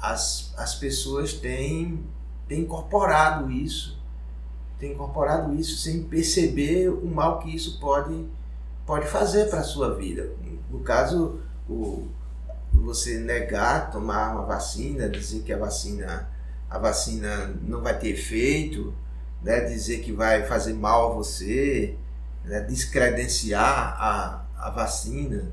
as, 0.00 0.54
as 0.56 0.76
pessoas 0.76 1.32
têm 1.32 2.06
tem 2.48 2.60
incorporado 2.60 3.50
isso, 3.50 3.98
tem 4.78 4.92
incorporado 4.92 5.54
isso 5.54 5.76
sem 5.76 6.02
perceber 6.02 6.88
o 6.88 7.06
mal 7.06 7.38
que 7.40 7.54
isso 7.54 7.78
pode, 7.78 8.26
pode 8.86 9.06
fazer 9.06 9.50
para 9.50 9.60
a 9.60 9.64
sua 9.64 9.94
vida. 9.94 10.30
No 10.70 10.80
caso, 10.80 11.40
o, 11.68 12.08
você 12.72 13.18
negar 13.18 13.90
tomar 13.90 14.32
uma 14.32 14.46
vacina, 14.46 15.08
dizer 15.08 15.42
que 15.42 15.52
a 15.52 15.58
vacina, 15.58 16.28
a 16.70 16.78
vacina 16.78 17.54
não 17.62 17.82
vai 17.82 17.98
ter 17.98 18.08
efeito, 18.08 18.94
né, 19.42 19.60
dizer 19.60 19.98
que 19.98 20.12
vai 20.12 20.44
fazer 20.46 20.72
mal 20.72 21.12
a 21.12 21.14
você, 21.14 21.96
né, 22.44 22.60
descredenciar 22.60 23.96
a, 24.00 24.46
a 24.56 24.70
vacina, 24.70 25.52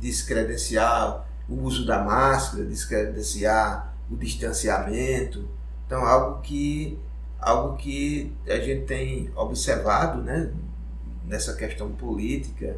descredenciar 0.00 1.28
o 1.48 1.62
uso 1.62 1.84
da 1.84 2.02
máscara, 2.02 2.64
descredenciar 2.64 3.94
o 4.10 4.16
distanciamento 4.16 5.46
então, 5.90 6.06
algo 6.06 6.40
que, 6.40 6.96
algo 7.40 7.76
que 7.76 8.32
a 8.46 8.60
gente 8.60 8.86
tem 8.86 9.28
observado 9.34 10.22
né, 10.22 10.52
nessa 11.26 11.56
questão 11.56 11.90
política 11.90 12.76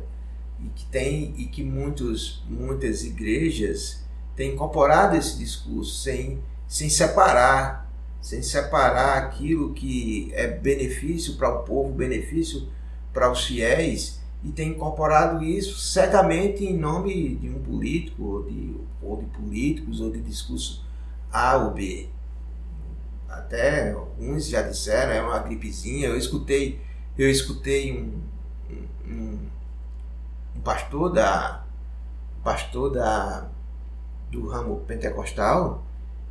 e 0.59 0.71
que, 0.71 0.87
tem, 0.87 1.35
e 1.37 1.45
que 1.45 1.63
muitos, 1.63 2.43
muitas 2.49 3.05
igrejas 3.05 4.03
têm 4.35 4.55
incorporado 4.55 5.15
esse 5.15 5.37
discurso 5.37 6.03
sem, 6.03 6.43
sem 6.67 6.89
separar, 6.89 7.87
sem 8.23 8.41
separar 8.41 9.19
aquilo 9.19 9.75
que 9.75 10.33
é 10.33 10.47
benefício 10.47 11.37
para 11.37 11.55
o 11.55 11.65
povo, 11.65 11.93
benefício 11.93 12.67
para 13.13 13.31
os 13.31 13.45
fiéis, 13.45 14.23
e 14.43 14.51
tem 14.53 14.71
incorporado 14.71 15.45
isso 15.45 15.79
cegamente 15.79 16.65
em 16.65 16.79
nome 16.79 17.37
de 17.37 17.51
um 17.51 17.63
político, 17.63 18.25
ou 18.25 18.43
de, 18.45 18.75
ou 19.03 19.19
de 19.19 19.27
políticos, 19.27 20.01
ou 20.01 20.11
de 20.11 20.23
discurso 20.23 20.83
A 21.31 21.59
ou 21.59 21.73
B 21.73 22.09
até 23.33 23.97
uns 24.19 24.47
já 24.47 24.63
disseram, 24.63 25.13
é 25.13 25.23
uma 25.23 25.39
gripezinha. 25.39 26.09
Eu 26.09 26.17
escutei, 26.17 26.81
eu 27.17 27.29
escutei 27.29 27.93
um, 27.93 28.21
um, 29.07 29.39
um 30.57 30.61
pastor 30.61 31.13
da 31.13 31.65
pastor 32.45 32.93
da 32.93 33.49
do 34.31 34.49
ramo 34.49 34.81
pentecostal 34.87 35.85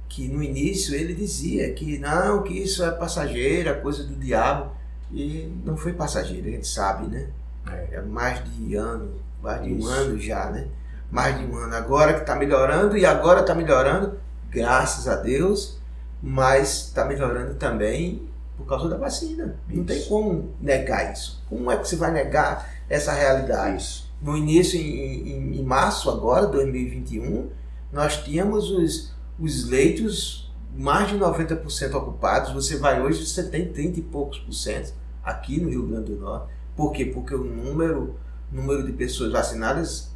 que 0.10 0.28
no 0.28 0.44
início 0.44 0.94
ele 0.94 1.14
dizia 1.14 1.72
que 1.74 1.98
não, 1.98 2.44
que 2.44 2.54
isso 2.54 2.84
é 2.84 2.92
passageira, 2.92 3.80
coisa 3.80 4.04
do 4.04 4.16
diabo. 4.16 4.72
E 5.10 5.52
não 5.64 5.78
foi 5.78 5.94
passageiro, 5.94 6.48
a 6.48 6.52
gente 6.52 6.68
sabe, 6.68 7.08
né? 7.08 7.30
É, 7.70 7.96
é 7.96 8.02
mais 8.02 8.44
de 8.44 8.76
ano, 8.76 9.14
mais 9.42 9.62
de 9.62 9.72
isso. 9.72 9.88
um 9.88 9.90
ano 9.90 10.20
já, 10.20 10.50
né? 10.50 10.68
Mais 11.10 11.38
de 11.38 11.46
um 11.46 11.56
ano. 11.56 11.76
Agora 11.76 12.14
que 12.14 12.22
está 12.22 12.36
melhorando 12.36 12.98
e 12.98 13.06
agora 13.06 13.42
está 13.42 13.56
melhorando, 13.56 14.18
graças 14.50 15.08
a 15.08 15.16
Deus 15.16 15.81
mas 16.22 16.88
está 16.88 17.06
melhorando 17.06 17.56
também 17.56 18.28
por 18.58 18.66
causa 18.66 18.88
da 18.90 18.98
vacina. 18.98 19.58
Isso. 19.68 19.78
Não 19.78 19.86
tem 19.86 20.04
como 20.06 20.54
negar 20.62 21.12
isso. 21.12 21.44
Como 21.50 21.72
é 21.72 21.78
que 21.78 21.88
você 21.88 21.96
vai 21.96 22.12
negar 22.12 22.70
essa 22.88 23.12
realidade? 23.12 23.78
Isso. 23.78 24.12
No 24.22 24.38
início, 24.38 24.80
em, 24.80 25.30
em, 25.30 25.60
em 25.60 25.64
março 25.64 26.10
agora, 26.10 26.46
2021, 26.46 27.50
nós 27.92 28.24
tínhamos 28.24 28.70
os, 28.70 29.14
os 29.40 29.68
leitos 29.68 30.54
mais 30.76 31.10
de 31.10 31.18
90% 31.18 31.96
ocupados. 31.96 32.54
Você 32.54 32.78
vai 32.78 33.02
hoje, 33.02 33.26
você 33.26 33.44
tem 33.44 33.72
30 33.72 34.00
e 34.00 34.04
poucos 34.04 34.40
por 34.40 34.54
cento 34.54 34.94
aqui 35.24 35.60
no 35.60 35.70
Rio 35.70 35.88
Grande 35.88 36.14
do 36.14 36.20
Norte. 36.20 36.54
Por 36.76 36.92
quê? 36.92 37.06
Porque 37.06 37.34
o 37.34 37.44
número, 37.44 38.16
número 38.52 38.86
de 38.86 38.94
pessoas 38.94 39.32
vacinadas 39.32 40.12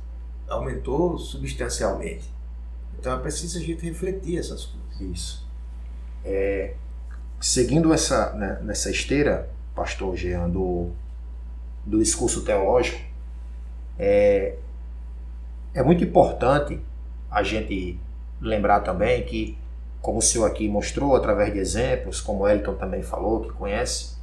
aumentou 0.47 1.17
substancialmente. 1.17 2.33
Então 2.99 3.13
é 3.13 3.19
preciso 3.19 3.57
a 3.57 3.61
gente 3.61 3.83
refletir 3.83 4.37
essas 4.37 4.65
coisas. 4.65 5.01
Isso. 5.01 5.44
É, 6.25 6.73
seguindo 7.39 7.93
essa, 7.93 8.33
né, 8.33 8.59
nessa 8.63 8.89
esteira, 8.89 9.47
pastor 9.75 10.15
Jean, 10.15 10.49
do, 10.49 10.89
do 11.85 11.99
discurso 11.99 12.43
teológico, 12.43 12.99
é, 13.99 14.55
é 15.73 15.83
muito 15.83 16.03
importante 16.03 16.79
a 17.29 17.43
gente 17.43 17.99
lembrar 18.41 18.79
também 18.79 19.23
que, 19.23 19.57
como 20.01 20.19
o 20.19 20.21
senhor 20.21 20.45
aqui 20.45 20.67
mostrou 20.67 21.15
através 21.15 21.53
de 21.53 21.59
exemplos, 21.59 22.19
como 22.19 22.43
o 22.43 22.47
Elton 22.47 22.75
também 22.75 23.03
falou, 23.03 23.41
que 23.41 23.49
conhece, 23.49 24.15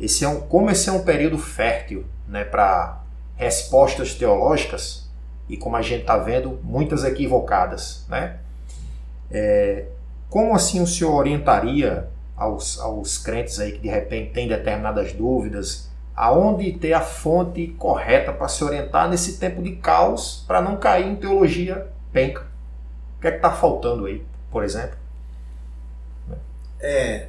esse 0.00 0.24
é 0.24 0.28
um, 0.28 0.40
como 0.40 0.70
esse 0.70 0.88
é 0.88 0.92
um 0.92 1.02
período 1.02 1.36
fértil 1.36 2.04
né, 2.26 2.44
para 2.44 3.02
respostas 3.36 4.14
teológicas, 4.14 5.08
e 5.48 5.56
como 5.56 5.76
a 5.76 5.82
gente 5.82 6.02
está 6.02 6.16
vendo, 6.18 6.58
muitas 6.62 7.04
equivocadas. 7.04 8.04
Né? 8.08 8.38
É, 9.30 9.86
como 10.28 10.54
assim 10.54 10.80
o 10.82 10.86
senhor 10.86 11.14
orientaria 11.14 12.08
aos, 12.36 12.78
aos 12.78 13.18
crentes 13.18 13.58
aí 13.58 13.72
que 13.72 13.78
de 13.78 13.88
repente 13.88 14.32
têm 14.32 14.48
determinadas 14.48 15.12
dúvidas, 15.12 15.90
aonde 16.14 16.72
ter 16.72 16.92
a 16.92 17.00
fonte 17.00 17.68
correta 17.78 18.32
para 18.32 18.48
se 18.48 18.62
orientar 18.64 19.08
nesse 19.08 19.38
tempo 19.38 19.62
de 19.62 19.76
caos, 19.76 20.44
para 20.46 20.60
não 20.60 20.76
cair 20.76 21.06
em 21.06 21.16
teologia 21.16 21.90
penca? 22.12 22.46
O 23.16 23.20
que 23.20 23.28
é 23.28 23.30
que 23.30 23.36
está 23.36 23.50
faltando 23.50 24.06
aí, 24.06 24.24
por 24.50 24.64
exemplo? 24.64 24.96
É, 26.80 27.28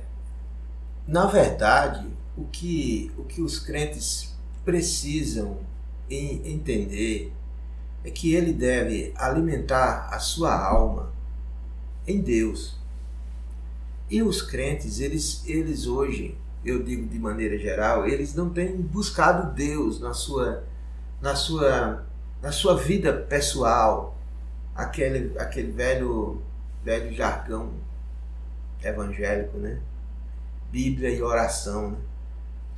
na 1.08 1.25
verdade, 1.25 2.08
o 2.38 2.46
que, 2.46 3.12
o 3.18 3.24
que 3.24 3.41
os 3.41 3.60
crentes 3.60 4.36
precisam 4.63 5.58
entender 6.10 7.34
é 8.03 8.10
que 8.10 8.34
ele 8.34 8.53
deve 8.53 9.13
alimentar 9.15 10.10
a 10.12 10.20
sua 10.20 10.56
alma 10.56 11.12
em 12.08 12.22
Deus. 12.22 12.78
E 14.10 14.24
os 14.24 14.42
crentes, 14.42 15.00
eles, 15.00 15.44
eles 15.46 15.86
hoje, 15.86 16.36
eu 16.66 16.82
digo 16.82 17.08
de 17.08 17.20
maneira 17.20 17.58
geral, 17.58 18.08
eles 18.08 18.34
não 18.34 18.50
têm 18.50 18.75
buscado 18.75 19.54
Deus 19.54 20.00
na 20.00 20.13
sua, 20.13 20.63
na 21.22 21.36
sua, 21.36 22.06
na 22.42 22.51
sua 22.51 22.75
vida 22.75 23.13
pessoal, 23.13 24.18
aquele, 24.75 25.38
aquele 25.38 25.72
velho, 25.72 26.42
velho 26.84 27.13
jargão 27.13 27.72
evangélico, 28.84 29.58
né? 29.58 29.80
Bíblia 30.72 31.12
e 31.12 31.22
oração. 31.22 31.92
Né? 31.92 31.98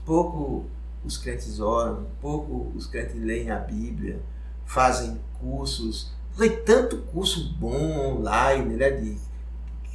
Pouco 0.06 0.66
os 1.06 1.18
crentes 1.18 1.60
oram, 1.60 2.08
pouco 2.20 2.72
os 2.76 2.88
crentes 2.88 3.16
leem 3.16 3.52
a 3.52 3.58
Bíblia, 3.58 4.20
fazem 4.66 5.20
cursos, 5.40 6.12
tem 6.38 6.62
tanto 6.64 6.98
curso 7.04 7.54
bom 7.54 8.18
online, 8.18 8.76
né? 8.76 8.90
De 8.90 9.18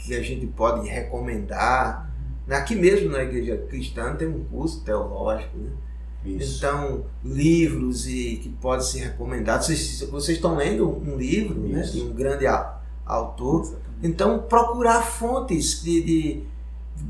que 0.06 0.14
a 0.14 0.22
gente 0.22 0.46
pode 0.46 0.88
recomendar. 0.88 2.10
Aqui 2.48 2.76
mesmo 2.76 3.10
na 3.10 3.25
igreja 3.25 3.56
cristã 3.68 4.14
tem 4.14 4.28
um 4.28 4.44
curso 4.44 4.84
teológico, 4.84 5.58
né? 5.58 5.70
Então, 6.25 7.04
livros 7.25 8.06
e 8.08 8.40
que 8.42 8.48
podem 8.48 8.84
ser 8.84 8.98
recomendados. 9.00 9.66
Vocês, 9.66 10.10
vocês 10.10 10.38
estão 10.38 10.56
lendo 10.56 10.88
um 10.88 11.16
livro 11.16 11.60
né, 11.60 11.82
de 11.82 12.00
um 12.00 12.12
grande 12.12 12.46
autor. 13.04 13.62
Exatamente. 13.62 13.86
Então, 14.02 14.38
procurar 14.40 15.02
fontes 15.02 15.82
de, 15.82 16.02
de, 16.02 16.42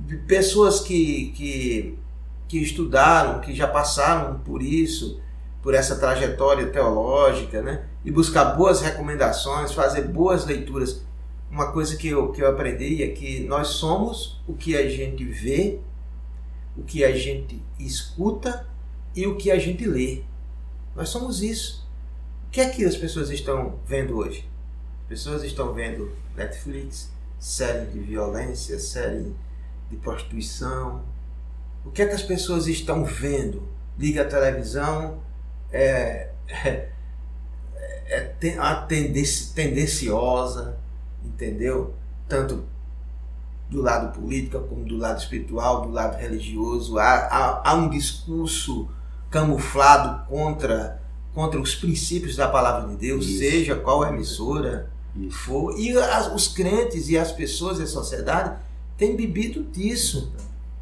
de, 0.07 0.17
pessoas 0.27 0.81
que, 0.81 1.33
que, 1.35 1.99
que 2.47 2.59
estudaram, 2.59 3.41
que 3.41 3.55
já 3.55 3.67
passaram 3.67 4.39
por 4.41 4.63
isso. 4.63 5.19
por 5.63 5.73
essa 5.75 5.97
trajetória 5.97 6.67
teológica, 6.67 7.63
né? 7.63 7.85
E 8.05 8.11
buscar 8.11 8.57
boas 8.57 8.83
recomendações, 8.83 9.73
fazer 9.73 10.03
boas 10.03 10.45
leituras. 10.45 11.03
Uma 11.51 11.73
coisa 11.73 11.97
que 11.97 12.09
eu, 12.09 12.33
que 12.33 12.43
eu 12.43 12.49
aprendi 12.49 13.03
é 13.03 13.09
que 13.09 13.41
nós 13.45 13.69
somos 13.69 14.43
o 14.47 14.55
que 14.55 14.77
a 14.77 14.89
gente 14.89 15.25
vê, 15.25 15.79
o 16.77 16.83
que 16.83 17.05
a 17.05 17.17
gente 17.17 17.63
escuta 17.79 18.69
e 19.15 19.27
o 19.27 19.37
que 19.37 19.51
a 19.51 19.59
gente 19.59 19.87
lê. 19.87 20.23
Nós 20.95 21.09
somos 21.09 21.43
isso. 21.43 21.87
O 22.47 22.51
que 22.51 22.61
é 22.61 22.69
que 22.69 22.85
as 22.85 22.97
pessoas 22.97 23.31
estão 23.31 23.79
vendo 23.87 24.17
hoje? 24.17 24.49
As 25.03 25.09
pessoas 25.09 25.43
estão 25.45 25.73
vendo 25.73 26.11
Netflix, 26.37 27.11
série 27.39 27.87
de 27.87 28.01
violência, 28.01 28.79
série 28.79 29.35
de 29.91 29.97
prostituição. 29.97 31.03
O 31.85 31.91
que 31.91 32.03
é 32.03 32.07
que 32.07 32.15
as 32.15 32.23
pessoas 32.23 32.67
estão 32.67 33.05
vendo? 33.05 33.69
Liga 33.99 34.23
a 34.23 34.25
televisão, 34.25 35.23
é, 35.73 36.31
é, 36.49 36.91
é 38.09 38.21
tendência, 38.89 39.55
tendenciosa, 39.55 40.79
entendeu? 41.27 41.95
Tanto 42.29 42.65
do 43.69 43.83
lado 43.83 44.19
político 44.19 44.61
como 44.69 44.85
do 44.85 44.97
lado 44.97 45.19
espiritual, 45.19 45.83
do 45.83 45.91
lado 45.91 46.17
religioso. 46.17 46.99
Há, 46.99 47.15
há, 47.27 47.71
há 47.71 47.75
um 47.75 47.89
discurso 47.89 48.89
camuflado 49.31 50.27
contra, 50.29 51.03
contra 51.35 51.61
os 51.61 51.75
princípios 51.75 52.37
da 52.37 52.49
palavra 52.49 52.89
de 52.89 52.97
Deus, 52.97 53.27
Isso. 53.27 53.39
seja 53.39 53.75
qual 53.77 54.07
emissora 54.07 54.91
Isso. 55.17 55.37
for. 55.39 55.79
E 55.79 55.97
as, 55.99 56.33
os 56.33 56.49
crentes 56.49 57.09
e 57.09 57.19
as 57.19 57.33
pessoas 57.33 57.79
da 57.79 57.87
sociedade 57.87 58.57
têm 58.97 59.17
bebido 59.17 59.63
disso 59.65 60.33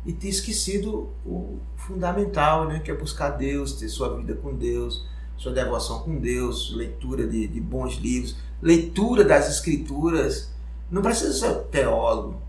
e 0.04 0.12
têm 0.12 0.30
esquecido 0.30 1.08
o 1.24 1.58
fundamental, 1.76 2.66
né, 2.66 2.80
que 2.80 2.90
é 2.90 2.94
buscar 2.94 3.30
Deus, 3.30 3.74
ter 3.74 3.88
sua 3.88 4.14
vida 4.16 4.34
com 4.34 4.54
Deus, 4.54 5.06
sua 5.36 5.52
devoção 5.52 6.00
com 6.00 6.18
Deus, 6.18 6.72
leitura 6.74 7.26
de, 7.26 7.48
de 7.48 7.60
bons 7.60 7.96
livros, 7.96 8.36
leitura 8.64 9.22
das 9.22 9.48
escrituras. 9.50 10.50
Não 10.90 11.02
precisa 11.02 11.32
ser 11.34 11.54
teólogo. 11.64 12.40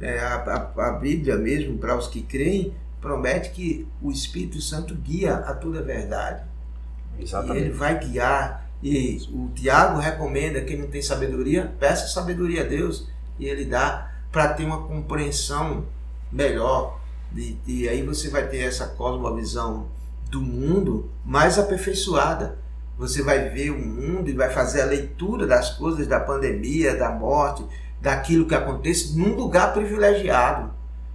É, 0.00 0.20
a, 0.20 0.36
a, 0.76 0.88
a 0.88 0.92
Bíblia 0.92 1.36
mesmo, 1.36 1.76
para 1.76 1.96
os 1.98 2.06
que 2.06 2.22
creem, 2.22 2.72
promete 3.00 3.50
que 3.50 3.86
o 4.00 4.12
Espírito 4.12 4.60
Santo 4.60 4.94
guia 4.94 5.34
a 5.34 5.52
toda 5.54 5.80
a 5.80 5.82
verdade. 5.82 6.44
Exatamente. 7.18 7.58
E 7.58 7.62
ele 7.62 7.70
vai 7.70 7.98
guiar. 7.98 8.70
E 8.82 9.18
o 9.32 9.48
Tiago 9.54 9.98
recomenda 9.98 10.60
quem 10.60 10.78
não 10.78 10.86
tem 10.86 11.02
sabedoria, 11.02 11.74
peça 11.80 12.06
sabedoria 12.06 12.62
a 12.62 12.66
Deus 12.66 13.08
e 13.38 13.46
ele 13.46 13.64
dá 13.64 14.12
para 14.30 14.52
ter 14.52 14.64
uma 14.64 14.82
compreensão 14.86 15.86
melhor. 16.30 17.00
E, 17.34 17.58
e 17.66 17.88
aí 17.88 18.02
você 18.02 18.28
vai 18.28 18.46
ter 18.46 18.58
essa 18.58 18.86
cosmovisão 18.86 19.88
do 20.30 20.40
mundo 20.40 21.10
mais 21.24 21.58
aperfeiçoada. 21.58 22.58
Você 22.98 23.22
vai 23.22 23.50
ver 23.50 23.70
o 23.70 23.78
mundo 23.78 24.30
e 24.30 24.34
vai 24.34 24.50
fazer 24.50 24.82
a 24.82 24.86
leitura 24.86 25.46
das 25.46 25.70
coisas 25.70 26.06
da 26.06 26.18
pandemia, 26.18 26.96
da 26.96 27.10
morte, 27.10 27.64
daquilo 28.00 28.46
que 28.46 28.54
acontece 28.54 29.18
num 29.18 29.34
lugar 29.34 29.72
privilegiado. 29.72 30.70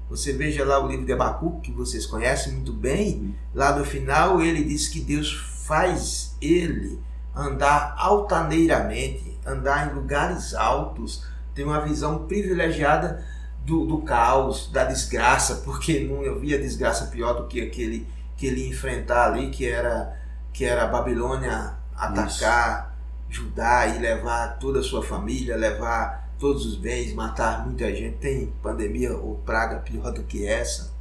Você 0.09 0.33
veja 0.33 0.65
lá 0.65 0.83
o 0.83 0.87
livro 0.87 1.05
de 1.05 1.13
Abacuque, 1.13 1.71
que 1.71 1.77
vocês 1.77 2.05
conhecem 2.05 2.53
muito 2.53 2.73
bem. 2.73 3.33
Lá 3.55 3.77
no 3.77 3.85
final 3.85 4.41
ele 4.41 4.63
diz 4.63 4.87
que 4.87 4.99
Deus 4.99 5.33
faz 5.65 6.35
ele 6.41 6.99
andar 7.35 7.95
altaneiramente, 7.97 9.39
andar 9.45 9.89
em 9.89 9.95
lugares 9.95 10.53
altos, 10.53 11.23
ter 11.55 11.63
uma 11.63 11.79
visão 11.79 12.25
privilegiada 12.25 13.25
do, 13.65 13.85
do 13.85 14.01
caos, 14.01 14.69
da 14.71 14.83
desgraça, 14.83 15.61
porque 15.63 16.01
não 16.01 16.29
havia 16.29 16.59
desgraça 16.59 17.05
pior 17.05 17.33
do 17.33 17.47
que 17.47 17.61
aquele 17.61 18.07
que 18.35 18.47
ele 18.47 18.67
enfrentar 18.67 19.27
ali, 19.27 19.51
que 19.51 19.67
era, 19.67 20.19
que 20.53 20.65
era 20.65 20.83
a 20.83 20.87
Babilônia 20.87 21.73
atacar 21.95 22.93
Isso. 23.29 23.41
Judá 23.41 23.87
e 23.87 23.99
levar 23.99 24.57
toda 24.59 24.79
a 24.79 24.83
sua 24.83 25.01
família, 25.01 25.55
levar 25.55 26.29
todos 26.37 26.65
os 26.65 26.75
bens, 26.75 27.13
matar 27.13 27.65
muita 27.65 27.93
gente. 27.95 28.17
Tem 28.17 28.51
pandemia 28.61 29.15
ou 29.15 29.35
praga 29.45 29.77
pior 29.77 30.11
do 30.11 30.23
que 30.23 30.45
essa, 30.45 30.91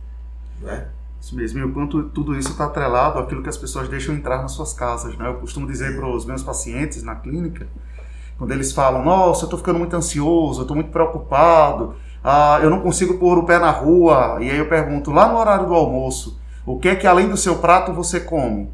não 0.61 0.71
é? 0.71 0.87
Isso 1.21 1.37
mesmo, 1.37 1.59
e 1.59 1.63
o 1.63 1.73
quanto 1.73 2.05
tudo 2.05 2.35
isso 2.35 2.51
está 2.51 2.65
atrelado 2.65 3.19
àquilo 3.19 3.43
que 3.43 3.49
as 3.49 3.57
pessoas 3.57 3.89
deixam 3.89 4.15
entrar 4.15 4.41
nas 4.41 4.53
suas 4.53 4.73
casas. 4.73 5.17
Né? 5.19 5.29
Eu 5.29 5.35
costumo 5.35 5.67
dizer 5.67 5.95
para 5.95 6.09
os 6.09 6.25
meus 6.25 6.43
pacientes 6.43 7.03
na 7.03 7.15
clínica, 7.15 7.67
quando 8.39 8.53
eles 8.53 8.73
falam, 8.73 9.05
nossa, 9.05 9.43
eu 9.43 9.47
estou 9.47 9.59
ficando 9.59 9.79
muito 9.79 9.95
ansioso, 9.95 10.61
eu 10.61 10.63
estou 10.63 10.75
muito 10.75 10.91
preocupado, 10.91 11.95
ah, 12.25 12.59
eu 12.63 12.71
não 12.71 12.81
consigo 12.81 13.19
pôr 13.19 13.37
o 13.37 13.45
pé 13.45 13.59
na 13.59 13.71
rua. 13.71 14.39
E 14.41 14.51
aí 14.51 14.57
eu 14.57 14.67
pergunto, 14.67 15.11
lá 15.11 15.29
no 15.29 15.39
horário 15.39 15.67
do 15.67 15.75
almoço, 15.75 16.41
o 16.65 16.79
que 16.79 16.89
é 16.89 16.97
que 16.97 17.07
além 17.07 17.29
do 17.29 17.37
seu 17.37 17.59
prato 17.59 17.93
você 17.93 18.21
come? 18.21 18.71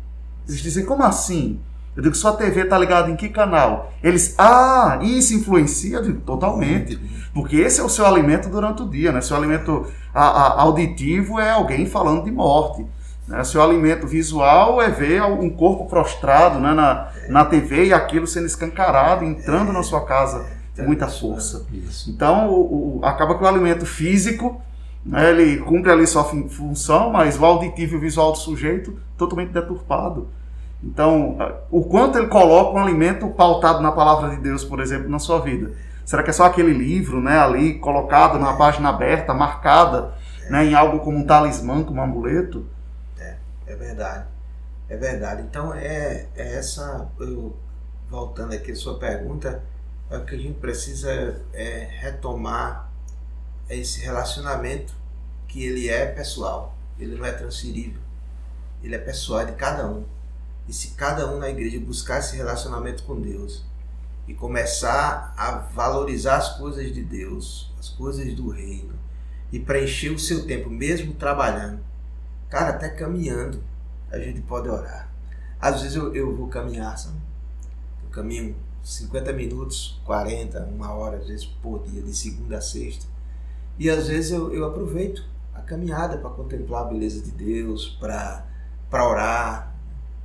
Eles 0.48 0.60
dizem, 0.60 0.84
como 0.84 1.02
assim? 1.02 1.60
Eu 1.96 2.02
digo, 2.02 2.14
sua 2.14 2.32
TV 2.34 2.62
está 2.62 2.78
ligada 2.78 3.10
em 3.10 3.16
que 3.16 3.28
canal? 3.30 3.92
Eles, 4.02 4.34
ah, 4.38 4.98
isso 5.00 5.34
influencia? 5.34 6.02
digo, 6.02 6.20
totalmente. 6.20 7.00
Porque 7.32 7.56
esse 7.56 7.80
é 7.80 7.82
o 7.82 7.88
seu 7.88 8.04
alimento 8.04 8.50
durante 8.50 8.82
o 8.82 8.88
dia, 8.88 9.12
né? 9.12 9.22
Seu 9.22 9.36
alimento 9.36 9.86
a, 10.14 10.24
a, 10.24 10.60
auditivo 10.62 11.40
é 11.40 11.50
alguém 11.50 11.86
falando 11.86 12.24
de 12.24 12.30
morte. 12.30 12.84
Né? 13.26 13.42
Seu 13.44 13.62
alimento 13.62 14.06
visual 14.06 14.80
é 14.80 14.90
ver 14.90 15.22
um 15.22 15.48
corpo 15.48 15.86
prostrado 15.86 16.58
né? 16.60 16.74
na, 16.74 17.08
na 17.28 17.44
TV 17.44 17.86
e 17.86 17.92
aquilo 17.94 18.26
sendo 18.26 18.46
escancarado, 18.46 19.24
entrando 19.24 19.72
na 19.72 19.82
sua 19.82 20.04
casa 20.04 20.44
com 20.76 20.82
muita 20.82 21.08
força. 21.08 21.66
Então, 22.06 22.50
o, 22.50 22.98
o, 22.98 23.04
acaba 23.04 23.36
que 23.36 23.42
o 23.42 23.46
alimento 23.46 23.86
físico 23.86 24.60
né? 25.06 25.30
ele 25.30 25.58
cumpre 25.58 25.90
ali 25.90 26.06
sua 26.06 26.24
função, 26.24 27.10
mas 27.10 27.38
o 27.38 27.44
auditivo 27.44 27.94
e 27.94 27.96
o 27.96 28.00
visual 28.00 28.32
do 28.32 28.38
sujeito 28.38 28.98
totalmente 29.16 29.52
deturpado. 29.52 30.28
Então, 30.82 31.38
o 31.70 31.84
quanto 31.84 32.18
ele 32.18 32.26
coloca 32.26 32.78
um 32.78 32.82
alimento 32.82 33.28
pautado 33.28 33.80
na 33.80 33.92
palavra 33.92 34.30
de 34.30 34.36
Deus, 34.36 34.64
por 34.64 34.80
exemplo, 34.80 35.08
na 35.08 35.18
sua 35.18 35.40
vida? 35.40 35.72
Será 36.04 36.22
que 36.22 36.30
é 36.30 36.32
só 36.32 36.44
aquele 36.44 36.72
livro, 36.72 37.20
né, 37.20 37.38
ali 37.38 37.78
colocado 37.78 38.38
na 38.38 38.52
página 38.54 38.90
aberta, 38.90 39.32
marcada, 39.32 40.14
é. 40.44 40.50
né, 40.50 40.64
em 40.66 40.74
algo 40.74 41.00
como 41.00 41.18
um 41.18 41.26
talismã, 41.26 41.82
como 41.82 42.00
um 42.00 42.04
amuleto? 42.04 42.66
É, 43.18 43.36
é 43.66 43.74
verdade. 43.74 44.26
É 44.88 44.96
verdade. 44.96 45.42
Então, 45.42 45.74
é, 45.74 46.26
é 46.36 46.56
essa, 46.56 47.08
eu, 47.18 47.56
voltando 48.08 48.54
aqui 48.54 48.72
à 48.72 48.76
sua 48.76 48.98
pergunta, 48.98 49.62
é 50.10 50.18
o 50.18 50.24
que 50.24 50.36
a 50.36 50.38
gente 50.38 50.60
precisa 50.60 51.42
é 51.52 51.88
retomar 52.00 52.88
esse 53.68 54.00
relacionamento 54.00 54.94
que 55.48 55.62
ele 55.62 55.88
é 55.88 56.06
pessoal, 56.06 56.76
ele 56.98 57.16
não 57.16 57.24
é 57.24 57.32
transferível, 57.32 58.00
ele 58.82 58.94
é 58.94 58.98
pessoal 58.98 59.44
de 59.44 59.52
cada 59.52 59.86
um. 59.88 60.04
E 60.68 60.72
se 60.72 60.88
cada 60.88 61.30
um 61.32 61.38
na 61.38 61.48
igreja 61.48 61.78
buscar 61.78 62.18
esse 62.18 62.36
relacionamento 62.36 63.04
com 63.04 63.20
Deus 63.20 63.64
e 64.26 64.34
começar 64.34 65.32
a 65.36 65.52
valorizar 65.52 66.36
as 66.36 66.56
coisas 66.56 66.92
de 66.92 67.02
Deus, 67.02 67.72
as 67.78 67.88
coisas 67.88 68.34
do 68.34 68.48
reino, 68.48 68.94
e 69.52 69.60
preencher 69.60 70.10
o 70.10 70.18
seu 70.18 70.44
tempo, 70.46 70.68
mesmo 70.68 71.14
trabalhando, 71.14 71.80
cara, 72.48 72.70
até 72.70 72.88
caminhando, 72.88 73.62
a 74.10 74.18
gente 74.18 74.40
pode 74.40 74.68
orar. 74.68 75.08
Às 75.60 75.82
vezes 75.82 75.96
eu, 75.96 76.14
eu 76.14 76.34
vou 76.34 76.48
caminhar, 76.48 76.98
sabe? 76.98 77.16
Eu 78.02 78.10
caminho 78.10 78.56
50 78.82 79.32
minutos, 79.32 80.00
40, 80.04 80.60
uma 80.66 80.92
hora, 80.92 81.16
às 81.18 81.28
vezes 81.28 81.44
por 81.44 81.82
dia, 81.84 82.02
de 82.02 82.14
segunda 82.14 82.58
a 82.58 82.60
sexta. 82.60 83.06
E 83.78 83.90
às 83.90 84.08
vezes 84.08 84.32
eu, 84.32 84.52
eu 84.54 84.64
aproveito 84.64 85.24
caminhada 85.66 86.16
para 86.18 86.30
contemplar 86.30 86.82
a 86.82 86.88
beleza 86.88 87.20
de 87.20 87.30
Deus, 87.30 87.98
para 88.00 88.44
orar, 88.92 89.74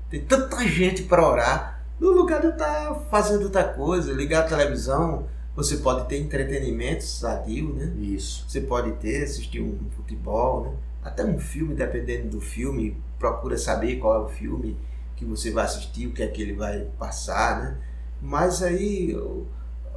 tem 0.09 0.21
tanta 0.21 0.65
gente 0.67 1.03
para 1.03 1.27
orar. 1.27 1.83
No 1.99 2.11
lugar 2.11 2.41
de 2.41 2.47
estar 2.47 2.95
fazendo 3.09 3.43
outra 3.43 3.63
coisa, 3.63 4.11
ligar 4.11 4.45
a 4.45 4.47
televisão, 4.47 5.27
você 5.55 5.77
pode 5.77 6.07
ter 6.07 6.17
entretenimento 6.17 7.03
sadio, 7.03 7.73
né? 7.73 7.93
Isso. 7.99 8.45
Você 8.47 8.61
pode 8.61 8.91
ter, 8.93 9.23
assistir 9.23 9.61
um 9.61 9.77
futebol, 9.95 10.63
né? 10.63 10.73
Até 11.03 11.23
um 11.23 11.39
filme, 11.39 11.75
dependendo 11.75 12.29
do 12.29 12.41
filme, 12.41 12.97
procura 13.19 13.57
saber 13.57 13.97
qual 13.97 14.21
é 14.21 14.25
o 14.25 14.29
filme 14.29 14.77
que 15.15 15.25
você 15.25 15.51
vai 15.51 15.65
assistir, 15.65 16.07
o 16.07 16.11
que 16.11 16.23
é 16.23 16.27
que 16.27 16.41
ele 16.41 16.53
vai 16.53 16.87
passar, 16.97 17.61
né? 17.61 17.77
Mas 18.21 18.61
aí 18.61 19.15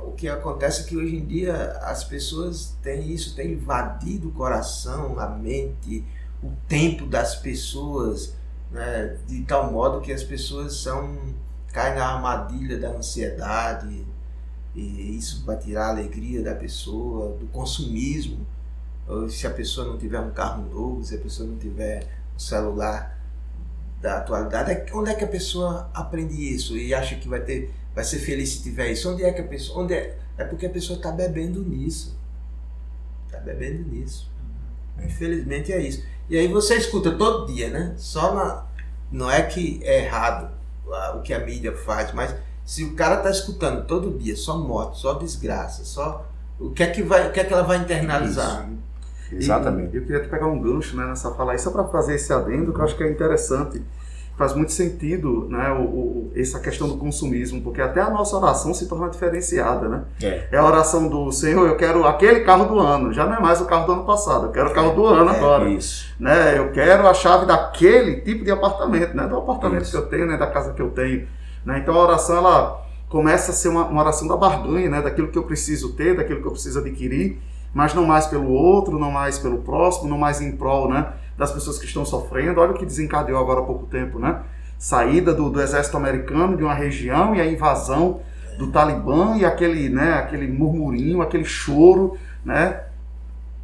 o, 0.09 0.13
que 0.13 0.29
acontece 0.29 0.83
é 0.83 0.85
que 0.85 0.97
hoje 0.97 1.17
em 1.17 1.25
dia 1.25 1.55
as 1.83 2.05
pessoas 2.05 2.77
têm 2.83 3.13
isso, 3.13 3.35
tem 3.35 3.53
invadido 3.53 4.29
o 4.29 4.33
coração, 4.33 5.19
a 5.19 5.29
mente, 5.29 6.05
o 6.43 6.51
tempo 6.69 7.07
das 7.07 7.37
pessoas 7.37 8.35
né, 8.71 9.17
de 9.27 9.43
tal 9.43 9.71
modo 9.71 10.01
que 10.01 10.13
as 10.13 10.23
pessoas 10.23 10.77
são 10.77 11.17
caem 11.73 11.97
na 11.97 12.07
armadilha 12.07 12.79
da 12.79 12.91
ansiedade 12.91 14.07
e 14.75 15.17
isso 15.17 15.45
vai 15.45 15.57
tirar 15.57 15.87
a 15.87 15.91
alegria 15.91 16.43
da 16.43 16.55
pessoa, 16.55 17.37
do 17.37 17.47
consumismo. 17.47 18.47
Se 19.29 19.47
a 19.47 19.51
pessoa 19.51 19.87
não 19.87 19.99
tiver 19.99 20.19
um 20.21 20.31
carro 20.31 20.69
novo, 20.69 21.05
se 21.05 21.15
a 21.15 21.19
pessoa 21.19 21.49
não 21.49 21.57
tiver 21.57 22.07
um 22.35 22.39
celular 22.39 23.19
da 24.01 24.19
atualidade, 24.19 24.73
é 24.73 24.87
onde 24.93 25.11
é 25.11 25.15
que 25.15 25.25
a 25.25 25.29
pessoa 25.29 25.91
aprende 25.95 26.35
isso 26.35 26.77
e 26.77 26.93
acha 26.93 27.17
que 27.17 27.29
vai 27.29 27.41
ter, 27.41 27.73
vai 27.95 28.05
ser 28.05 28.19
feliz 28.19 28.51
se 28.51 28.63
tiver 28.63 28.91
isso? 28.91 29.11
Onde 29.11 29.25
é 29.25 29.33
que 29.33 29.41
a 29.41 29.45
pessoa, 29.45 29.83
onde 29.83 29.95
é? 29.95 30.19
É 30.37 30.45
porque 30.45 30.67
a 30.67 30.71
pessoa 30.71 30.97
está 30.97 31.13
bebendo 31.13 31.63
nisso, 31.63 32.17
está 33.27 33.39
bebendo 33.39 33.89
nisso. 33.89 34.31
Infelizmente 35.03 35.73
é 35.73 35.81
isso. 35.81 36.05
E 36.29 36.37
aí 36.37 36.49
você 36.49 36.77
escuta 36.77 37.13
todo 37.13 37.53
dia, 37.53 37.71
né? 37.71 37.95
Só 37.97 38.35
na. 38.35 38.67
Não 39.13 39.31
é 39.31 39.43
que 39.43 39.81
é 39.85 40.05
errado 40.05 40.53
o 41.15 41.23
que 41.23 41.33
a 41.33 41.39
mídia 41.39 41.73
faz, 41.73 42.13
mas 42.13 42.35
se 42.65 42.85
o 42.85 42.95
cara 42.95 43.17
está 43.17 43.31
escutando 43.31 43.87
todo 43.87 44.19
dia 44.19 44.35
só 44.37 44.59
morte, 44.59 44.99
só 44.99 45.15
desgraça, 45.15 45.85
só 45.85 46.27
o 46.59 46.71
que 46.71 46.83
é 46.83 46.87
que 46.87 47.03
vai, 47.03 47.29
o 47.29 47.33
que 47.33 47.41
é 47.41 47.45
que 47.45 47.53
ela 47.53 47.63
vai 47.63 47.79
internalizar? 47.79 48.69
Isso. 49.27 49.37
Exatamente. 49.37 49.95
E, 49.95 49.99
eu 49.99 50.03
queria 50.03 50.23
te 50.23 50.29
pegar 50.29 50.47
um 50.47 50.61
gancho 50.61 50.97
né, 50.97 51.07
nessa 51.07 51.33
fala 51.35 51.53
aí, 51.53 51.59
só 51.59 51.71
para 51.71 51.85
fazer 51.85 52.15
esse 52.15 52.33
adendo, 52.33 52.73
que 52.73 52.79
eu 52.79 52.85
acho 52.85 52.97
que 52.97 53.03
é 53.03 53.11
interessante 53.11 53.83
faz 54.37 54.53
muito 54.53 54.73
sentido 54.73 55.47
né, 55.49 55.71
o, 55.71 55.83
o, 55.83 56.33
essa 56.35 56.59
questão 56.59 56.89
do 56.89 56.97
consumismo, 56.97 57.61
porque 57.63 57.81
até 57.81 58.01
a 58.01 58.11
nossa 58.11 58.37
oração 58.37 58.75
se 58.75 58.89
torna 58.89 59.09
diferenciada. 59.09 59.89
Né? 59.89 60.03
É. 60.23 60.49
é 60.53 60.57
a 60.57 60.65
oração 60.65 61.09
do 61.09 61.31
Senhor, 61.31 61.69
eu 61.69 61.77
quero 61.77 62.05
aquele 62.05 62.41
carro 62.41 62.65
do 62.67 62.79
ano, 62.79 63.13
já 63.13 63.27
não 63.27 63.35
é 63.35 63.41
mais 63.41 63.61
o 63.61 63.67
carro 63.67 63.87
do 63.87 63.93
ano 63.93 64.05
passado, 64.05 64.47
eu 64.47 64.53
quero 64.53 64.71
o 64.71 64.75
carro 64.75 64.95
do 64.95 65.07
ano 65.07 65.31
é, 65.31 65.37
agora. 65.37 65.69
Isso. 65.69 66.13
Né? 66.19 66.59
Eu 66.59 66.73
quero 66.73 67.07
a 67.07 67.15
chave 67.15 67.47
daquele 67.47 68.21
tipo 68.23 68.45
de 68.45 68.51
apartamento, 68.51 69.17
né? 69.17 69.27
do 69.27 69.37
apartamento 69.37 69.83
isso. 69.83 69.93
que 69.93 69.97
eu 69.97 70.07
tenho, 70.07 70.27
né? 70.27 70.37
da 70.37 70.49
casa 70.49 70.73
que 70.73 70.83
eu 70.83 70.91
tenho. 70.91 71.29
Né? 71.65 71.79
Então 71.79 71.95
a 71.95 72.03
oração 72.03 72.37
ela 72.37 72.85
começa 73.09 73.53
a 73.53 73.55
ser 73.55 73.69
uma, 73.69 73.87
uma 73.87 74.03
oração 74.03 74.27
da 74.27 74.37
barganha, 74.37 74.91
né? 74.91 75.01
daquilo 75.01 75.29
que 75.29 75.39
eu 75.39 75.45
preciso 75.45 75.93
ter, 75.93 76.17
daquilo 76.17 76.41
que 76.41 76.47
eu 76.47 76.53
preciso 76.53 76.81
adquirir, 76.81 77.41
mas 77.73 77.95
não 77.95 78.05
mais 78.05 78.27
pelo 78.27 78.51
outro, 78.51 78.99
não 78.99 79.13
mais 79.13 79.39
pelo 79.39 79.59
próximo, 79.59 80.09
não 80.09 80.19
mais 80.19 80.41
em 80.41 80.53
prol, 80.57 80.89
né? 80.89 81.13
Das 81.37 81.53
pessoas 81.53 81.79
que 81.79 81.87
estão 81.87 82.05
sofrendo. 82.05 82.61
Olha 82.61 82.73
o 82.73 82.75
que 82.75 82.87
desencadeou 82.87 83.39
agora 83.39 83.61
há 83.61 83.65
pouco 83.65 83.87
tempo, 83.87 84.19
né? 84.19 84.41
Saída 84.79 85.33
do, 85.33 85.51
do 85.51 85.61
exército 85.61 85.97
americano 85.97 86.57
de 86.57 86.63
uma 86.63 86.75
região 86.75 87.35
e 87.35 87.41
a 87.41 87.47
invasão 87.47 88.21
do 88.59 88.69
Talibã 88.71 89.37
e 89.37 89.45
aquele, 89.45 89.89
né, 89.89 90.15
aquele 90.15 90.47
murmurinho, 90.47 91.23
aquele 91.23 91.45
choro, 91.45 92.17
né? 92.45 92.83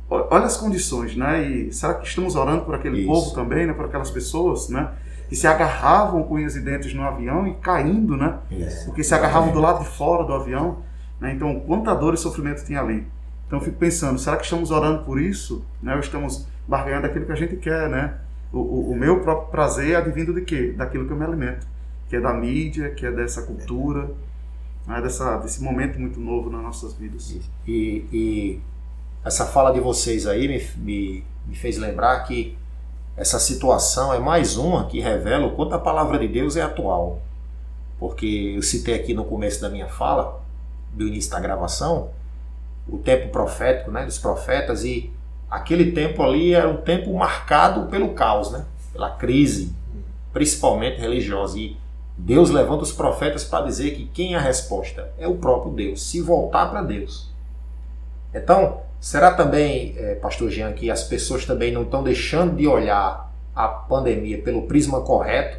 Olha 0.08 0.46
as 0.46 0.56
condições, 0.56 1.14
né? 1.14 1.42
E 1.44 1.72
será 1.72 1.94
que 1.94 2.06
estamos 2.06 2.34
orando 2.34 2.64
por 2.64 2.74
aquele 2.74 2.98
Isso. 2.98 3.06
povo 3.06 3.34
também, 3.34 3.66
né? 3.66 3.72
Por 3.72 3.84
aquelas 3.84 4.10
pessoas, 4.10 4.68
né? 4.68 4.90
Que 5.28 5.36
se 5.36 5.46
agarravam 5.46 6.24
com 6.24 6.34
unhas 6.34 6.56
e 6.56 6.60
dentes 6.60 6.92
no 6.92 7.04
avião 7.04 7.46
e 7.46 7.54
caindo, 7.54 8.16
né? 8.16 8.38
Isso. 8.50 8.86
Porque 8.86 9.04
se 9.04 9.14
agarravam 9.14 9.52
do 9.52 9.60
lado 9.60 9.84
de 9.84 9.88
fora 9.88 10.24
do 10.24 10.34
avião. 10.34 10.78
Né? 11.20 11.34
Então, 11.34 11.60
quanta 11.60 11.94
dor 11.94 12.14
e 12.14 12.16
sofrimento 12.16 12.64
tinha 12.64 12.80
ali. 12.80 13.06
Então, 13.46 13.58
eu 13.58 13.64
fico 13.64 13.76
pensando, 13.76 14.18
será 14.18 14.36
que 14.36 14.44
estamos 14.44 14.72
orando 14.72 15.04
por 15.04 15.20
isso? 15.20 15.64
Né? 15.80 15.94
Ou 15.94 16.00
estamos 16.00 16.46
barganhando 16.70 17.08
aquilo 17.08 17.26
que 17.26 17.32
a 17.32 17.36
gente 17.36 17.56
quer, 17.56 17.88
né? 17.88 18.14
O, 18.52 18.58
o, 18.58 18.90
o, 18.92 18.96
meu 18.96 19.20
próprio 19.20 19.50
prazer 19.50 19.90
é 19.90 19.96
advindo 19.96 20.32
de 20.32 20.42
quê? 20.42 20.72
Daquilo 20.76 21.04
que 21.04 21.12
eu 21.12 21.16
me 21.16 21.24
alimento, 21.24 21.66
que 22.08 22.14
é 22.14 22.20
da 22.20 22.32
mídia, 22.32 22.90
que 22.90 23.04
é 23.04 23.10
dessa 23.10 23.42
cultura, 23.42 24.08
né? 24.86 25.00
dessa, 25.02 25.36
desse 25.38 25.60
momento 25.60 25.98
muito 25.98 26.20
novo 26.20 26.48
nas 26.48 26.62
nossas 26.62 26.94
vidas. 26.94 27.36
E, 27.66 28.06
e 28.12 28.60
essa 29.24 29.46
fala 29.46 29.72
de 29.72 29.80
vocês 29.80 30.28
aí 30.28 30.46
me, 30.46 30.64
me, 30.76 31.24
me 31.44 31.56
fez 31.56 31.76
lembrar 31.76 32.20
que 32.20 32.56
essa 33.16 33.40
situação 33.40 34.14
é 34.14 34.20
mais 34.20 34.56
uma 34.56 34.86
que 34.86 35.00
revela 35.00 35.48
o 35.48 35.56
quanto 35.56 35.74
a 35.74 35.78
palavra 35.78 36.20
de 36.20 36.28
Deus 36.28 36.56
é 36.56 36.62
atual. 36.62 37.20
Porque 37.98 38.54
eu 38.56 38.62
citei 38.62 38.94
aqui 38.94 39.12
no 39.12 39.24
começo 39.24 39.60
da 39.60 39.68
minha 39.68 39.88
fala, 39.88 40.40
do 40.92 41.06
início 41.06 41.32
da 41.32 41.40
gravação, 41.40 42.10
o 42.88 42.98
tempo 42.98 43.28
profético, 43.30 43.90
né, 43.90 44.04
dos 44.04 44.18
profetas, 44.18 44.84
e 44.84 45.12
aquele 45.50 45.92
tempo 45.92 46.22
ali 46.22 46.54
era 46.54 46.68
um 46.68 46.76
tempo 46.76 47.12
marcado 47.12 47.88
pelo 47.88 48.10
caos, 48.10 48.52
né? 48.52 48.64
pela 48.92 49.10
crise, 49.10 49.74
principalmente 50.32 51.00
religiosa. 51.00 51.58
E 51.58 51.76
Deus 52.16 52.50
levanta 52.50 52.82
os 52.82 52.92
profetas 52.92 53.44
para 53.44 53.64
dizer 53.64 53.92
que 53.92 54.06
quem 54.06 54.34
é 54.34 54.36
a 54.36 54.40
resposta? 54.40 55.10
É 55.18 55.26
o 55.26 55.36
próprio 55.36 55.72
Deus, 55.72 56.02
se 56.02 56.20
voltar 56.20 56.66
para 56.70 56.82
Deus. 56.82 57.30
Então, 58.32 58.82
será 59.00 59.32
também, 59.32 59.94
é, 59.96 60.14
Pastor 60.14 60.50
Jean, 60.50 60.72
que 60.72 60.90
as 60.90 61.02
pessoas 61.02 61.44
também 61.44 61.72
não 61.72 61.82
estão 61.82 62.02
deixando 62.02 62.56
de 62.56 62.66
olhar 62.66 63.32
a 63.54 63.66
pandemia 63.66 64.40
pelo 64.40 64.62
prisma 64.62 65.00
correto 65.00 65.58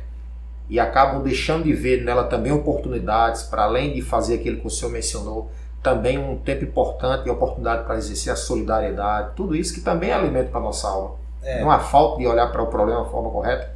e 0.69 0.79
acabam 0.79 1.21
deixando 1.21 1.65
de 1.65 1.73
ver 1.73 2.03
nela 2.03 2.23
também 2.23 2.51
oportunidades 2.51 3.43
para 3.43 3.63
além 3.63 3.91
de 3.91 4.01
fazer 4.01 4.35
aquilo 4.35 4.61
que 4.61 4.67
o 4.67 4.69
senhor 4.69 4.91
mencionou, 4.91 5.51
também 5.81 6.17
um 6.17 6.37
tempo 6.37 6.63
importante 6.63 7.27
e 7.27 7.29
oportunidade 7.29 7.85
para 7.85 7.97
exercer 7.97 8.31
a 8.31 8.35
solidariedade, 8.35 9.35
tudo 9.35 9.55
isso 9.55 9.73
que 9.73 9.81
também 9.81 10.11
é 10.11 10.13
alimento 10.13 10.51
para 10.51 10.59
a 10.59 10.63
nossa 10.63 10.87
alma. 10.87 11.15
É. 11.41 11.61
Não 11.61 11.71
há 11.71 11.79
falta 11.79 12.19
de 12.19 12.27
olhar 12.27 12.51
para 12.51 12.61
o 12.61 12.67
problema 12.67 13.03
da 13.03 13.09
forma 13.09 13.31
correta? 13.31 13.75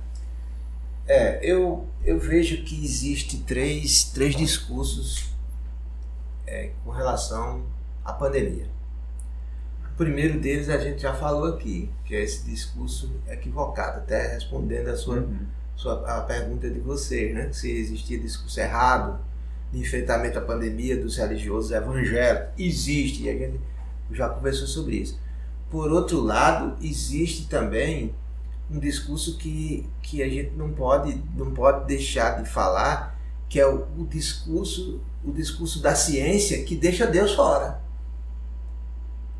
É, 1.07 1.39
eu, 1.43 1.87
eu 2.03 2.19
vejo 2.19 2.63
que 2.63 2.83
existe 2.83 3.37
três, 3.37 4.05
três 4.05 4.35
discursos 4.35 5.31
é, 6.45 6.71
com 6.83 6.91
relação 6.91 7.63
à 8.03 8.13
pandemia. 8.13 8.67
O 9.93 9.97
primeiro 9.97 10.39
deles 10.39 10.69
a 10.69 10.77
gente 10.77 11.01
já 11.01 11.13
falou 11.13 11.55
aqui, 11.55 11.89
que 12.03 12.15
é 12.15 12.21
esse 12.21 12.43
discurso 12.43 13.11
equivocado, 13.27 13.99
até 13.99 14.33
respondendo 14.33 14.89
a 14.89 14.95
sua, 14.95 15.19
uhum. 15.19 15.39
sua 15.75 16.05
a 16.05 16.21
pergunta 16.21 16.69
de 16.69 16.79
vocês, 16.79 17.33
né? 17.33 17.49
Se 17.51 17.71
existia 17.71 18.19
discurso 18.19 18.59
errado 18.59 19.19
de 19.75 19.81
enfrentamento 19.81 20.39
à 20.39 20.41
pandemia 20.41 20.97
dos 20.97 21.17
religiosos 21.17 21.71
evangélicos. 21.71 22.49
Existe, 22.57 23.23
e 23.23 23.29
a 23.29 23.33
gente 23.33 23.59
já 24.11 24.29
conversou 24.29 24.67
sobre 24.67 24.95
isso. 24.95 25.19
Por 25.69 25.91
outro 25.91 26.21
lado, 26.21 26.77
existe 26.81 27.47
também 27.47 28.15
um 28.71 28.79
discurso 28.79 29.37
que, 29.37 29.87
que 30.01 30.23
a 30.23 30.29
gente 30.29 30.51
não 30.55 30.71
pode, 30.71 31.21
não 31.35 31.51
pode 31.51 31.85
deixar 31.85 32.41
de 32.41 32.49
falar, 32.49 33.19
que 33.49 33.59
é 33.59 33.67
o, 33.67 33.85
o 33.97 34.07
discurso 34.09 35.01
o 35.23 35.31
discurso 35.31 35.81
da 35.81 35.95
ciência 35.95 36.63
que 36.63 36.75
deixa 36.75 37.07
Deus 37.07 37.33
fora. 37.33 37.81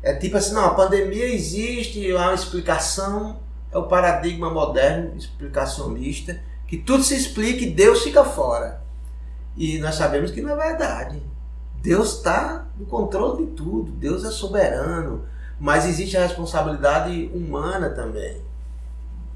É 0.02 0.14
tipo 0.14 0.36
assim, 0.36 0.52
não, 0.52 0.64
a 0.64 0.74
pandemia 0.74 1.26
existe, 1.32 2.10
há 2.12 2.22
uma 2.22 2.34
explicação, 2.34 3.38
é 3.70 3.78
o 3.78 3.86
paradigma 3.86 4.50
moderno, 4.50 5.16
explicacionista, 5.16 6.40
que 6.66 6.76
tudo 6.76 7.04
se 7.04 7.14
explica 7.14 7.62
e 7.62 7.70
Deus 7.70 8.02
fica 8.02 8.24
fora. 8.24 8.82
E 9.56 9.78
nós 9.78 9.94
sabemos 9.94 10.30
que 10.30 10.42
não 10.42 10.50
é 10.50 10.68
verdade. 10.68 11.22
Deus 11.80 12.16
está 12.16 12.66
no 12.76 12.84
controle 12.84 13.46
de 13.46 13.52
tudo, 13.52 13.92
Deus 13.92 14.24
é 14.24 14.30
soberano, 14.30 15.24
mas 15.58 15.86
existe 15.86 16.16
a 16.16 16.22
responsabilidade 16.22 17.30
humana 17.32 17.90
também. 17.90 18.42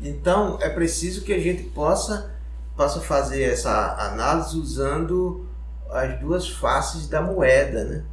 Então 0.00 0.59
é 0.61 0.68
preciso 0.68 1.22
que 1.22 1.33
a 1.33 1.38
gente 1.38 1.62
possa, 1.62 2.30
possa 2.76 3.00
fazer 3.00 3.44
essa 3.44 3.94
análise 3.98 4.56
usando 4.56 5.46
as 5.90 6.18
duas 6.20 6.48
faces 6.48 7.09
da 7.09 7.20
moeda, 7.20 7.85
né? 7.85 8.04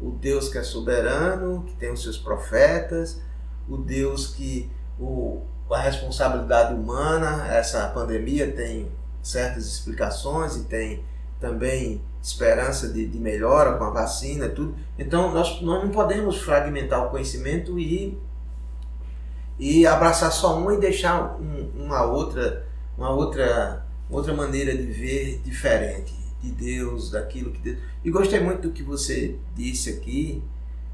O 0.00 0.10
Deus 0.10 0.48
que 0.48 0.58
é 0.58 0.62
soberano, 0.62 1.64
que 1.66 1.74
tem 1.74 1.92
os 1.92 2.02
seus 2.02 2.16
profetas, 2.16 3.20
o 3.68 3.76
Deus 3.76 4.28
que 4.28 4.70
o, 4.98 5.42
a 5.70 5.78
responsabilidade 5.78 6.74
humana, 6.74 7.46
essa 7.48 7.86
pandemia 7.88 8.50
tem 8.50 8.90
certas 9.22 9.66
explicações 9.66 10.56
e 10.56 10.64
tem 10.64 11.04
também 11.40 12.02
esperança 12.22 12.88
de, 12.88 13.06
de 13.06 13.18
melhora 13.18 13.76
com 13.78 13.84
a 13.84 13.90
vacina 13.90 14.46
e 14.46 14.50
tudo. 14.50 14.74
Então 14.98 15.32
nós, 15.32 15.60
nós 15.62 15.82
não 15.82 15.90
podemos 15.90 16.38
fragmentar 16.38 17.06
o 17.06 17.10
conhecimento 17.10 17.78
e, 17.78 18.18
e 19.58 19.86
abraçar 19.86 20.30
só 20.30 20.58
uma 20.58 20.74
e 20.74 20.78
deixar 20.78 21.36
um, 21.40 21.84
uma 21.84 22.02
outra 22.04 22.66
uma 22.96 23.10
outra 23.10 23.86
outra 24.10 24.34
maneira 24.34 24.76
de 24.76 24.84
ver 24.84 25.40
diferente 25.42 26.12
de 26.42 26.50
Deus, 26.50 27.10
daquilo 27.10 27.52
que 27.52 27.60
Deus. 27.60 27.78
E 28.04 28.10
gostei 28.10 28.40
muito 28.40 28.68
do 28.68 28.72
que 28.72 28.82
você 28.82 29.38
disse 29.54 29.90
aqui, 29.90 30.42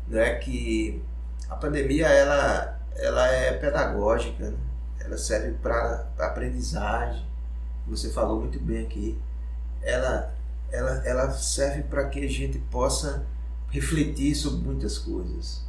né, 0.08 0.34
que 0.36 1.02
a 1.48 1.56
pandemia 1.56 2.06
ela 2.06 2.78
ela 2.94 3.26
é 3.28 3.52
pedagógica, 3.52 4.50
né? 4.50 4.56
ela 5.00 5.18
serve 5.18 5.52
para 5.62 6.06
aprendizagem. 6.18 7.24
Você 7.86 8.10
falou 8.10 8.40
muito 8.40 8.58
bem 8.58 8.84
aqui. 8.84 9.18
Ela 9.82 10.35
ela, 10.70 11.02
ela 11.06 11.30
serve 11.32 11.82
para 11.82 12.08
que 12.08 12.20
a 12.24 12.28
gente 12.28 12.58
possa 12.58 13.26
refletir 13.70 14.34
sobre 14.34 14.64
muitas 14.64 14.98
coisas. 14.98 15.64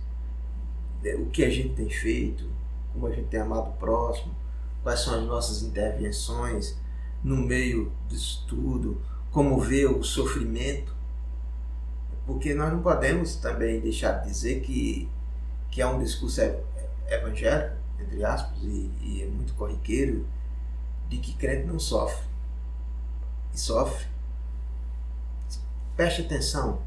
É, 1.04 1.16
o 1.16 1.28
que 1.28 1.44
a 1.44 1.50
gente 1.50 1.76
tem 1.76 1.90
feito, 1.90 2.50
como 2.94 3.08
a 3.08 3.12
gente 3.12 3.28
tem 3.28 3.40
amado 3.40 3.70
o 3.70 3.74
próximo, 3.74 4.36
quais 4.84 5.00
são 5.02 5.16
as 5.20 5.24
nossas 5.26 5.62
intervenções 5.64 6.78
no 7.24 7.38
meio 7.38 7.92
disso 8.08 8.46
tudo, 8.48 9.02
como 9.32 9.60
ver 9.60 9.86
o 9.88 10.04
sofrimento. 10.04 10.96
Porque 12.26 12.54
nós 12.54 12.72
não 12.74 12.82
podemos 12.82 13.36
também 13.36 13.80
deixar 13.80 14.20
de 14.20 14.30
dizer 14.30 14.62
que, 14.62 15.10
que 15.72 15.82
é 15.82 15.88
um 15.88 16.00
discurso 16.00 16.42
evangélico, 17.08 17.76
entre 18.00 18.24
aspas, 18.24 18.58
e, 18.62 18.92
e 19.02 19.24
é 19.24 19.28
muito 19.28 19.54
corriqueiro, 19.54 20.26
de 21.10 21.18
que 21.18 21.34
crente 21.34 21.66
não 21.66 21.80
sofre. 21.80 22.26
E 23.54 23.60
sofre 23.60 24.06
preste 25.98 26.22
atenção 26.22 26.82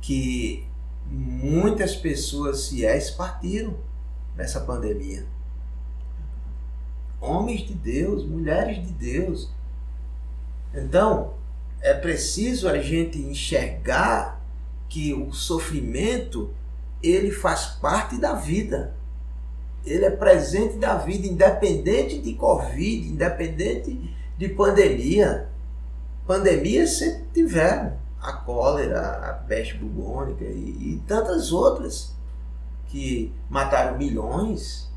que 0.00 0.66
muitas 1.06 1.94
pessoas 1.94 2.68
fiéis 2.68 3.10
partiram 3.10 3.76
nessa 4.34 4.60
pandemia. 4.60 5.26
Homens 7.20 7.60
de 7.60 7.74
Deus, 7.74 8.24
mulheres 8.24 8.84
de 8.84 8.92
Deus. 8.92 9.50
Então, 10.74 11.34
é 11.80 11.94
preciso 11.94 12.68
a 12.68 12.78
gente 12.78 13.18
enxergar 13.18 14.40
que 14.88 15.12
o 15.12 15.32
sofrimento 15.32 16.50
ele 17.02 17.30
faz 17.30 17.66
parte 17.66 18.18
da 18.18 18.34
vida. 18.34 18.94
Ele 19.84 20.04
é 20.04 20.10
presente 20.10 20.78
da 20.78 20.96
vida, 20.96 21.26
independente 21.26 22.18
de 22.18 22.34
Covid, 22.34 23.08
independente 23.08 24.14
de 24.36 24.48
pandemia. 24.48 25.48
pandemias 26.26 26.98
sempre 26.98 27.24
tiveram. 27.32 28.05
A 28.20 28.32
cólera, 28.32 29.30
a 29.30 29.32
peste 29.32 29.74
bubônica 29.74 30.44
e, 30.44 30.94
e 30.94 31.02
tantas 31.06 31.52
outras 31.52 32.14
que 32.88 33.32
mataram 33.48 33.98
milhões 33.98 34.90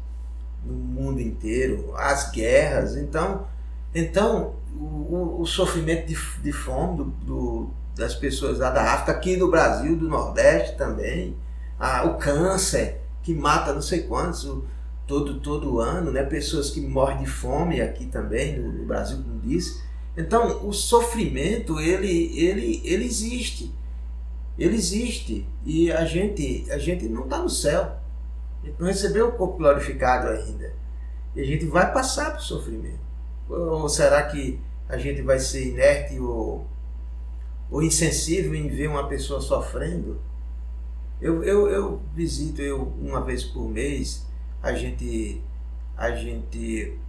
no 0.64 0.74
mundo 0.74 1.20
inteiro, 1.20 1.94
as 1.96 2.32
guerras. 2.32 2.96
Então, 2.96 3.46
então 3.94 4.54
o, 4.76 5.38
o, 5.42 5.46
sofrimento 5.46 6.08
de, 6.08 6.18
de 6.42 6.52
fome 6.52 6.98
do, 6.98 7.04
do, 7.06 7.70
das 7.96 8.16
pessoas 8.16 8.60
lá 8.60 8.70
da 8.70 8.94
África, 8.94 9.12
aqui 9.12 9.38
no 9.38 9.50
Brasil, 9.50 9.96
do 9.96 10.08
Nordeste 10.08 10.78
também, 10.78 11.36
a, 11.80 12.06
o 12.06 12.18
câncer 12.18 13.02
que 13.24 13.34
mata 13.34 13.74
não 13.74 13.82
sei 13.82 14.04
quantos 14.04 14.46
o, 14.46 14.66
todo, 15.06 15.40
todo 15.40 15.80
ano, 15.80 16.12
né? 16.12 16.24
pessoas 16.24 16.70
que 16.70 16.80
morrem 16.80 17.20
de 17.20 17.26
fome 17.26 17.82
aqui 17.82 18.06
também, 18.06 18.60
no, 18.60 18.72
no 18.72 18.86
Brasil, 18.86 19.18
como 19.18 19.40
disse. 19.40 19.82
Então, 20.20 20.68
o 20.68 20.74
sofrimento, 20.74 21.80
ele, 21.80 22.38
ele, 22.38 22.82
ele 22.84 23.06
existe. 23.06 23.74
Ele 24.58 24.76
existe. 24.76 25.48
E 25.66 25.90
a 25.94 26.04
gente, 26.04 26.70
a 26.70 26.78
gente 26.78 27.08
não 27.08 27.24
está 27.24 27.38
no 27.38 27.50
céu. 27.50 27.96
A 28.62 28.66
gente 28.66 28.78
não 28.78 28.88
recebeu 28.88 29.30
o 29.30 29.32
corpo 29.32 29.56
glorificado 29.56 30.28
ainda. 30.28 30.74
E 31.34 31.40
a 31.40 31.46
gente 31.46 31.66
vai 31.68 31.94
passar 31.94 32.34
por 32.34 32.42
sofrimento. 32.42 33.00
Ou 33.48 33.88
será 33.88 34.24
que 34.24 34.60
a 34.90 34.98
gente 34.98 35.22
vai 35.22 35.40
ser 35.40 35.70
inerte 35.70 36.20
ou, 36.20 36.68
ou 37.72 37.82
insensível 37.82 38.54
em 38.54 38.68
ver 38.68 38.90
uma 38.90 39.08
pessoa 39.08 39.40
sofrendo? 39.40 40.20
Eu, 41.22 41.46
eu, 41.46 41.70
eu 41.70 42.02
visito 42.14 42.62
eu 42.62 42.94
uma 43.00 43.24
vez 43.24 43.46
por 43.46 43.70
mês, 43.70 44.28
a 44.62 44.74
gente, 44.74 45.42
a 45.96 46.12
gente 46.12 47.00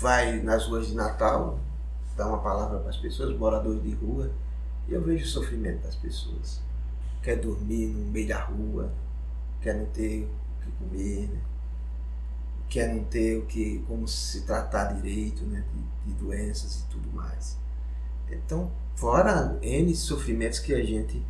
vai 0.00 0.40
nas 0.40 0.66
ruas 0.66 0.86
de 0.86 0.94
Natal, 0.94 1.58
dá 2.16 2.26
uma 2.26 2.38
palavra 2.38 2.78
para 2.78 2.90
as 2.90 2.96
pessoas, 2.96 3.36
moradores 3.36 3.82
de 3.82 3.94
rua, 3.94 4.30
e 4.88 4.92
eu 4.92 5.02
vejo 5.02 5.24
o 5.24 5.28
sofrimento 5.28 5.82
das 5.82 5.94
pessoas. 5.94 6.60
Quer 7.22 7.36
dormir 7.36 7.88
no 7.88 8.10
meio 8.10 8.28
da 8.28 8.42
rua, 8.42 8.92
quer 9.60 9.74
não 9.74 9.86
ter 9.86 10.24
o 10.24 10.64
que 10.64 10.70
comer, 10.72 11.28
né? 11.28 11.40
quer 12.68 12.94
não 12.94 13.04
ter 13.04 13.36
o 13.36 13.46
que, 13.46 13.84
como 13.86 14.06
se 14.06 14.42
tratar 14.42 14.92
direito 14.94 15.44
né? 15.44 15.64
de, 15.74 16.12
de 16.12 16.18
doenças 16.18 16.80
e 16.80 16.84
tudo 16.84 17.10
mais. 17.12 17.58
Então, 18.30 18.70
fora 18.94 19.58
N 19.60 19.94
sofrimentos 19.94 20.60
que 20.60 20.72
a 20.72 20.84
gente 20.84 21.22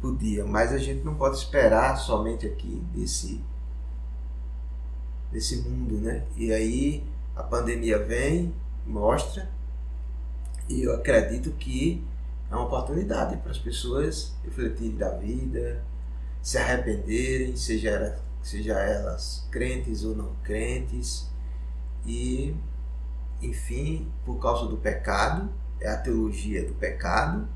podia, 0.00 0.44
mas 0.44 0.72
a 0.72 0.78
gente 0.78 1.04
não 1.04 1.14
pode 1.14 1.36
esperar 1.36 1.96
somente 1.96 2.46
aqui 2.46 2.82
desse, 2.94 3.40
desse 5.30 5.56
mundo, 5.58 5.98
né? 5.98 6.24
E 6.36 6.52
aí 6.52 7.04
a 7.36 7.42
pandemia 7.42 7.98
vem, 7.98 8.52
mostra, 8.86 9.48
e 10.70 10.84
eu 10.84 10.94
acredito 10.94 11.50
que 11.50 12.02
é 12.48 12.54
uma 12.54 12.64
oportunidade 12.64 13.36
para 13.38 13.50
as 13.50 13.58
pessoas 13.58 14.32
refletirem 14.44 14.96
da 14.96 15.10
vida, 15.10 15.82
se 16.40 16.58
arrependerem, 16.58 17.56
seja, 17.56 18.16
seja 18.40 18.74
elas 18.74 19.46
crentes 19.50 20.04
ou 20.04 20.14
não 20.14 20.32
crentes, 20.44 21.28
e, 22.06 22.54
enfim, 23.42 24.08
por 24.24 24.38
causa 24.40 24.66
do 24.68 24.76
pecado, 24.76 25.50
é 25.80 25.90
a 25.90 25.96
teologia 25.96 26.64
do 26.64 26.74
pecado, 26.74 27.48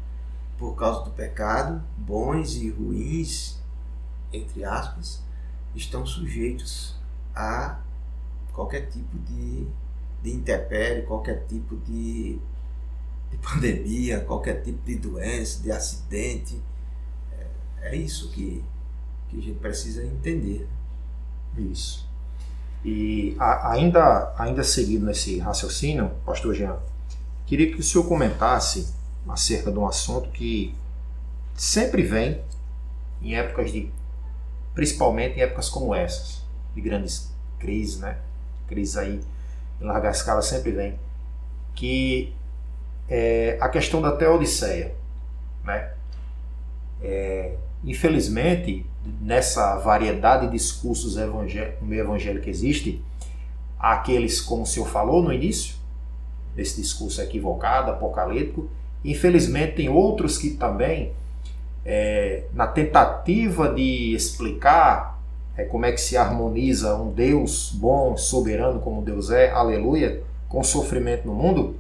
por 0.59 0.75
causa 0.75 1.05
do 1.05 1.11
pecado, 1.13 1.83
bons 1.97 2.57
e 2.57 2.69
ruins, 2.69 3.63
entre 4.33 4.65
aspas, 4.65 5.23
estão 5.73 6.05
sujeitos 6.05 6.97
a 7.33 7.79
qualquer 8.53 8.89
tipo 8.89 9.17
de, 9.19 9.67
de 10.21 11.03
qualquer 11.07 11.45
tipo 11.47 11.77
de, 11.77 12.41
de 13.35 13.39
pandemia, 13.39 14.21
qualquer 14.21 14.63
tipo 14.63 14.85
de 14.85 14.97
doença, 14.97 15.63
de 15.63 15.71
acidente. 15.73 16.61
É, 17.81 17.91
é 17.91 17.97
isso 17.97 18.31
que, 18.31 18.65
que 19.29 19.39
a 19.39 19.43
gente 19.43 19.59
precisa 19.59 20.05
entender. 20.05 20.67
Isso. 21.57 22.09
E 22.85 23.37
a, 23.39 23.73
ainda, 23.73 24.35
ainda 24.39 24.63
seguindo 24.63 25.07
nesse 25.07 25.39
raciocínio, 25.39 26.11
pastor 26.25 26.55
Jean, 26.55 26.79
queria 27.47 27.73
que 27.73 27.81
o 27.81 27.83
senhor 27.83 28.05
comentasse 28.05 28.93
acerca 29.29 29.71
de 29.71 29.79
um 29.79 29.87
assunto 29.87 30.29
que 30.31 30.75
sempre 31.55 32.03
vem 32.03 32.43
em 33.23 33.35
épocas 33.35 33.73
de, 33.73 33.91
principalmente 34.75 35.39
em 35.39 35.43
épocas 35.43 35.69
como 35.69 35.95
essas, 35.95 36.43
de 36.75 36.81
grandes 36.81 37.33
crises, 37.59 37.99
né? 37.99 38.19
Crises 38.69 38.97
aí 38.97 39.21
em 39.81 39.85
larga 39.85 40.11
escala 40.11 40.43
sempre 40.43 40.73
vem, 40.73 40.99
que 41.75 42.35
é 43.09 43.57
a 43.61 43.69
questão 43.69 44.01
da 44.01 44.13
teodiceia, 44.13 44.95
né? 45.65 45.91
É, 47.03 47.55
infelizmente, 47.85 48.87
nessa 49.21 49.77
variedade 49.77 50.47
de 50.47 50.53
discursos 50.53 51.17
no 51.17 51.87
meio 51.87 52.01
evangélico 52.01 52.45
que 52.45 52.51
existe, 52.51 53.03
há 53.79 53.93
aqueles, 53.93 54.41
como 54.41 54.63
o 54.63 54.67
senhor 54.67 54.89
falou 54.89 55.23
no 55.23 55.33
início, 55.33 55.77
desse 56.55 56.81
discurso 56.81 57.21
equivocado, 57.21 57.91
apocalíptico, 57.91 58.71
Infelizmente, 59.05 59.75
tem 59.75 59.89
outros 59.89 60.39
que 60.39 60.51
também, 60.51 61.13
é, 61.85 62.45
na 62.55 62.67
tentativa 62.67 63.69
de 63.69 64.15
explicar 64.15 65.21
é, 65.57 65.65
como 65.65 65.85
é 65.85 65.93
que 65.93 66.01
se 66.01 66.17
harmoniza 66.17 66.97
um 66.97 67.11
Deus 67.11 67.71
bom, 67.75 68.17
soberano 68.17 68.81
como 68.81 69.03
Deus 69.03 69.31
é, 69.31 69.51
aleluia, 69.51 70.23
com 70.49 70.65
sofrimento 70.65 71.27
no 71.27 71.35
mundo, 71.35 71.77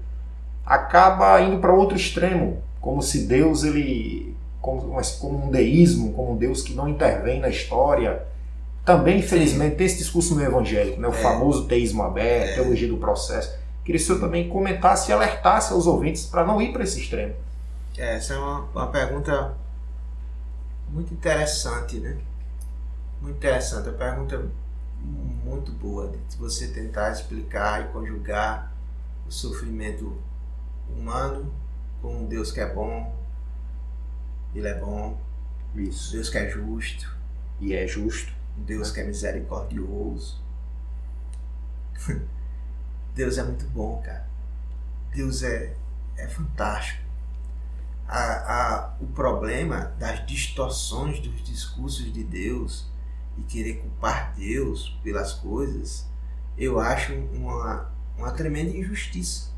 acaba 0.64 1.40
indo 1.40 1.59
para 1.59 1.72
outro 1.72 1.96
extremo, 1.96 2.62
como 2.81 3.03
se 3.03 3.27
Deus 3.27 3.64
ele 3.64 4.35
como, 4.61 4.81
como 5.20 5.46
um 5.46 5.50
deísmo, 5.50 6.14
como 6.14 6.33
um 6.33 6.37
Deus 6.37 6.62
que 6.62 6.72
não 6.72 6.88
intervém 6.88 7.38
na 7.38 7.48
história. 7.48 8.27
Também, 8.83 9.18
infelizmente, 9.18 9.77
tem 9.77 9.87
esse 9.87 9.98
discurso 9.98 10.35
no 10.35 10.42
evangélico, 10.42 11.00
né? 11.00 11.09
o 11.09 11.11
é. 11.11 11.14
famoso 11.14 11.66
teísmo 11.66 12.03
aberto, 12.03 12.50
é. 12.50 12.55
teologia 12.55 12.88
do 12.88 12.96
processo. 12.96 13.59
Queria 13.85 13.98
que 13.98 14.05
o 14.05 14.07
senhor 14.07 14.20
também 14.20 14.48
comentasse 14.48 15.11
e 15.11 15.12
alertasse 15.12 15.72
aos 15.72 15.87
ouvintes 15.87 16.24
para 16.24 16.46
não 16.46 16.61
ir 16.62 16.72
para 16.72 16.83
esse 16.83 16.98
extremo. 16.98 17.35
É, 17.96 18.16
essa 18.16 18.35
é 18.35 18.38
uma, 18.38 18.61
uma 18.74 18.87
pergunta 18.87 19.55
muito 20.88 21.12
interessante, 21.12 21.98
né? 21.98 22.16
Muito 23.20 23.37
interessante, 23.37 23.88
uma 23.88 23.98
pergunta 23.98 24.46
muito 25.44 25.72
boa 25.72 26.11
de 26.29 26.37
você 26.37 26.68
tentar 26.68 27.12
explicar 27.12 27.83
e 27.83 27.92
conjugar 27.92 28.72
o 29.27 29.31
sofrimento 29.31 30.16
humano 30.94 31.52
com 32.00 32.22
um 32.22 32.26
Deus 32.26 32.52
que 32.52 32.61
é 32.61 32.72
bom, 32.72 33.14
ele 34.54 34.68
é 34.68 34.78
bom, 34.78 35.18
Isso. 35.74 36.12
Deus 36.12 36.28
que 36.28 36.38
é 36.38 36.48
justo. 36.48 37.12
E 37.61 37.74
é 37.74 37.87
justo. 37.87 38.33
Deus 38.57 38.90
que 38.92 39.00
é 39.00 39.04
misericordioso. 39.04 40.40
Deus 43.14 43.38
é 43.38 43.42
muito 43.42 43.66
bom, 43.66 44.00
cara. 44.04 44.28
Deus 45.12 45.42
é, 45.42 45.74
é 46.16 46.28
fantástico. 46.28 47.02
A, 48.07 48.18
a, 48.18 48.96
o 49.00 49.07
problema 49.07 49.94
das 49.98 50.24
distorções 50.26 51.20
dos 51.20 51.42
discursos 51.42 52.12
de 52.12 52.22
Deus 52.22 52.87
e 53.38 53.42
querer 53.42 53.80
culpar 53.80 54.35
Deus 54.37 54.98
pelas 55.02 55.33
coisas, 55.33 56.07
eu 56.57 56.78
acho 56.78 57.14
uma, 57.14 57.90
uma 58.16 58.30
tremenda 58.33 58.76
injustiça. 58.76 59.53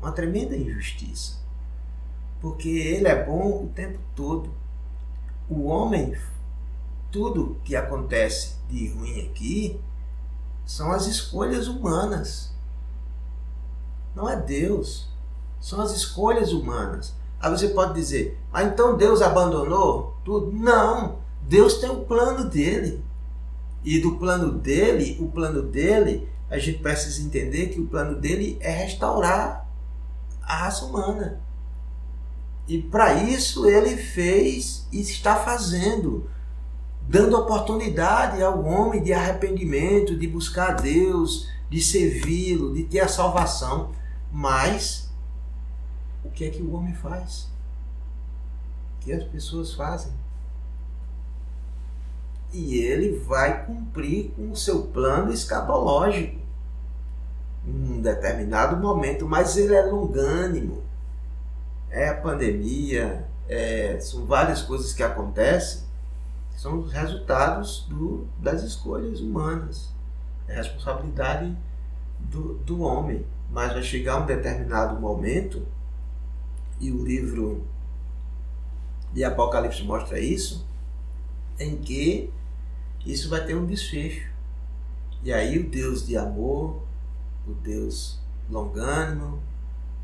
Uma 0.00 0.12
tremenda 0.12 0.56
injustiça. 0.56 1.36
Porque 2.40 2.68
ele 2.68 3.08
é 3.08 3.24
bom 3.24 3.64
o 3.64 3.72
tempo 3.74 3.98
todo. 4.14 4.50
O 5.48 5.66
homem, 5.66 6.16
tudo 7.10 7.56
que 7.64 7.74
acontece 7.74 8.56
de 8.68 8.88
ruim 8.88 9.26
aqui, 9.26 9.80
são 10.64 10.92
as 10.92 11.06
escolhas 11.06 11.68
humanas. 11.68 12.52
Não 14.14 14.28
é 14.28 14.36
Deus. 14.36 15.08
São 15.60 15.80
as 15.80 15.92
escolhas 15.92 16.52
humanas. 16.52 17.14
Aí 17.40 17.50
você 17.50 17.68
pode 17.68 17.94
dizer, 17.94 18.38
ah, 18.52 18.64
então 18.64 18.96
Deus 18.96 19.22
abandonou 19.22 20.16
tudo? 20.24 20.52
Não. 20.52 21.18
Deus 21.42 21.78
tem 21.78 21.90
o 21.90 22.04
plano 22.04 22.48
dele. 22.48 23.04
E 23.84 24.00
do 24.00 24.16
plano 24.16 24.52
dele, 24.52 25.16
o 25.20 25.28
plano 25.28 25.62
dele, 25.62 26.28
a 26.50 26.58
gente 26.58 26.80
precisa 26.80 27.22
entender 27.22 27.68
que 27.68 27.80
o 27.80 27.86
plano 27.86 28.18
dele 28.18 28.58
é 28.60 28.70
restaurar 28.70 29.65
a 30.46 30.56
raça 30.56 30.84
humana. 30.84 31.40
E 32.68 32.80
para 32.80 33.14
isso 33.14 33.66
ele 33.66 33.96
fez 33.96 34.86
e 34.92 35.00
está 35.00 35.36
fazendo 35.36 36.28
dando 37.08 37.38
oportunidade 37.38 38.42
ao 38.42 38.64
homem 38.64 39.02
de 39.02 39.12
arrependimento, 39.12 40.16
de 40.16 40.26
buscar 40.26 40.70
a 40.70 40.74
Deus, 40.74 41.48
de 41.70 41.80
servi-lo, 41.80 42.74
de 42.74 42.84
ter 42.84 43.00
a 43.00 43.08
salvação. 43.08 43.92
Mas 44.32 45.10
o 46.24 46.30
que 46.30 46.44
é 46.44 46.50
que 46.50 46.62
o 46.62 46.72
homem 46.72 46.94
faz? 46.94 47.48
O 48.96 49.04
que 49.04 49.12
as 49.12 49.24
pessoas 49.24 49.72
fazem? 49.72 50.12
E 52.52 52.76
ele 52.76 53.18
vai 53.20 53.64
cumprir 53.66 54.30
com 54.30 54.50
o 54.50 54.56
seu 54.56 54.82
plano 54.82 55.32
escatológico 55.32 56.45
um 57.66 58.00
determinado 58.00 58.76
momento, 58.76 59.26
mas 59.26 59.56
ele 59.56 59.74
é 59.74 59.82
longânimo. 59.82 60.84
é 61.90 62.08
a 62.08 62.14
pandemia, 62.14 63.26
é, 63.48 63.98
são 64.00 64.26
várias 64.26 64.62
coisas 64.62 64.92
que 64.92 65.02
acontecem, 65.02 65.82
são 66.56 66.80
os 66.80 66.92
resultados 66.92 67.86
do, 67.88 68.26
das 68.38 68.62
escolhas 68.62 69.20
humanas. 69.20 69.90
É 70.48 70.54
responsabilidade 70.54 71.56
do, 72.18 72.54
do 72.58 72.80
homem. 72.80 73.24
Mas 73.50 73.72
vai 73.72 73.82
chegar 73.82 74.20
um 74.20 74.26
determinado 74.26 75.00
momento, 75.00 75.66
e 76.80 76.90
o 76.90 77.04
livro 77.04 77.64
de 79.12 79.24
Apocalipse 79.24 79.82
mostra 79.82 80.18
isso, 80.18 80.66
em 81.58 81.76
que 81.76 82.32
isso 83.04 83.30
vai 83.30 83.44
ter 83.44 83.54
um 83.54 83.64
desfecho. 83.64 84.30
E 85.22 85.32
aí 85.32 85.58
o 85.58 85.70
Deus 85.70 86.06
de 86.06 86.16
amor, 86.16 86.82
o 87.46 87.54
Deus 87.54 88.18
longânimo, 88.50 89.40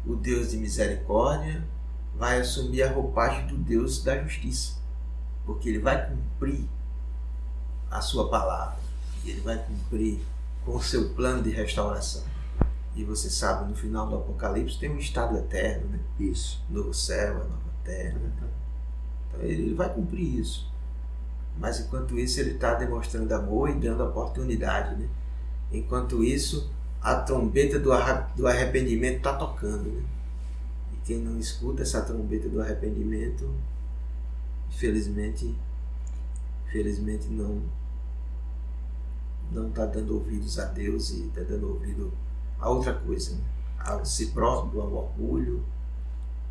o 0.07 0.15
Deus 0.15 0.51
de 0.51 0.57
misericórdia, 0.57 1.65
vai 2.17 2.41
assumir 2.41 2.83
a 2.83 2.93
roupagem 2.93 3.47
do 3.47 3.57
Deus 3.57 4.03
da 4.03 4.21
justiça. 4.23 4.77
Porque 5.45 5.69
ele 5.69 5.79
vai 5.79 6.09
cumprir 6.09 6.69
a 7.91 8.01
sua 8.01 8.29
palavra. 8.29 8.79
E 9.25 9.31
ele 9.31 9.41
vai 9.41 9.59
cumprir 9.59 10.21
com 10.65 10.77
o 10.77 10.83
seu 10.83 11.11
plano 11.11 11.43
de 11.43 11.51
restauração. 11.51 12.25
E 12.95 13.05
você 13.05 13.31
sabe, 13.31 13.69
no 13.69 13.75
final 13.75 14.07
do 14.07 14.17
Apocalipse 14.17 14.79
tem 14.79 14.91
um 14.91 14.99
estado 14.99 15.37
eterno, 15.37 15.89
né? 15.89 16.01
Isso. 16.21 16.63
Novo 16.69 16.93
céu, 16.93 17.37
a 17.37 17.45
nova 17.45 17.73
terra. 17.85 18.21
Então, 18.37 18.49
ele 19.41 19.75
vai 19.75 19.93
cumprir 19.93 20.39
isso. 20.39 20.71
Mas 21.59 21.81
enquanto 21.81 22.19
isso, 22.19 22.41
ele 22.41 22.53
está 22.53 22.75
demonstrando 22.75 23.35
amor 23.35 23.71
e 23.71 23.75
dando 23.75 24.05
oportunidade, 24.05 24.95
né? 24.97 25.09
Enquanto 25.71 26.23
isso, 26.23 26.71
a 27.03 27.17
trombeta 27.17 27.79
do 27.79 28.47
arrependimento 28.47 29.17
está 29.17 29.35
tocando, 29.35 29.91
né? 29.91 30.03
E 30.93 30.97
quem 31.05 31.19
não 31.19 31.39
escuta 31.39 31.83
essa 31.83 32.01
trombeta 32.03 32.49
do 32.49 32.61
arrependimento, 32.61 33.51
infelizmente, 34.69 35.55
infelizmente 36.67 37.29
não 37.29 37.63
não 39.51 39.69
está 39.69 39.85
dando 39.85 40.15
ouvidos 40.15 40.59
a 40.59 40.65
Deus 40.65 41.11
e 41.11 41.27
está 41.27 41.43
dando 41.43 41.69
ouvido 41.69 42.11
a 42.59 42.71
outra 42.71 42.95
coisa, 42.95 43.35
né? 43.35 43.43
a 43.79 44.03
si 44.05 44.27
próprio, 44.29 44.81
ao 44.81 44.93
orgulho, 44.95 45.63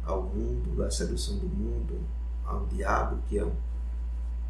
ao 0.04 0.24
mundo, 0.24 0.84
à 0.84 0.92
sedução 0.92 1.38
do 1.38 1.48
mundo, 1.48 2.00
ao 2.46 2.66
diabo, 2.66 3.18
que 3.28 3.40
é 3.40 3.46
um, 3.46 3.56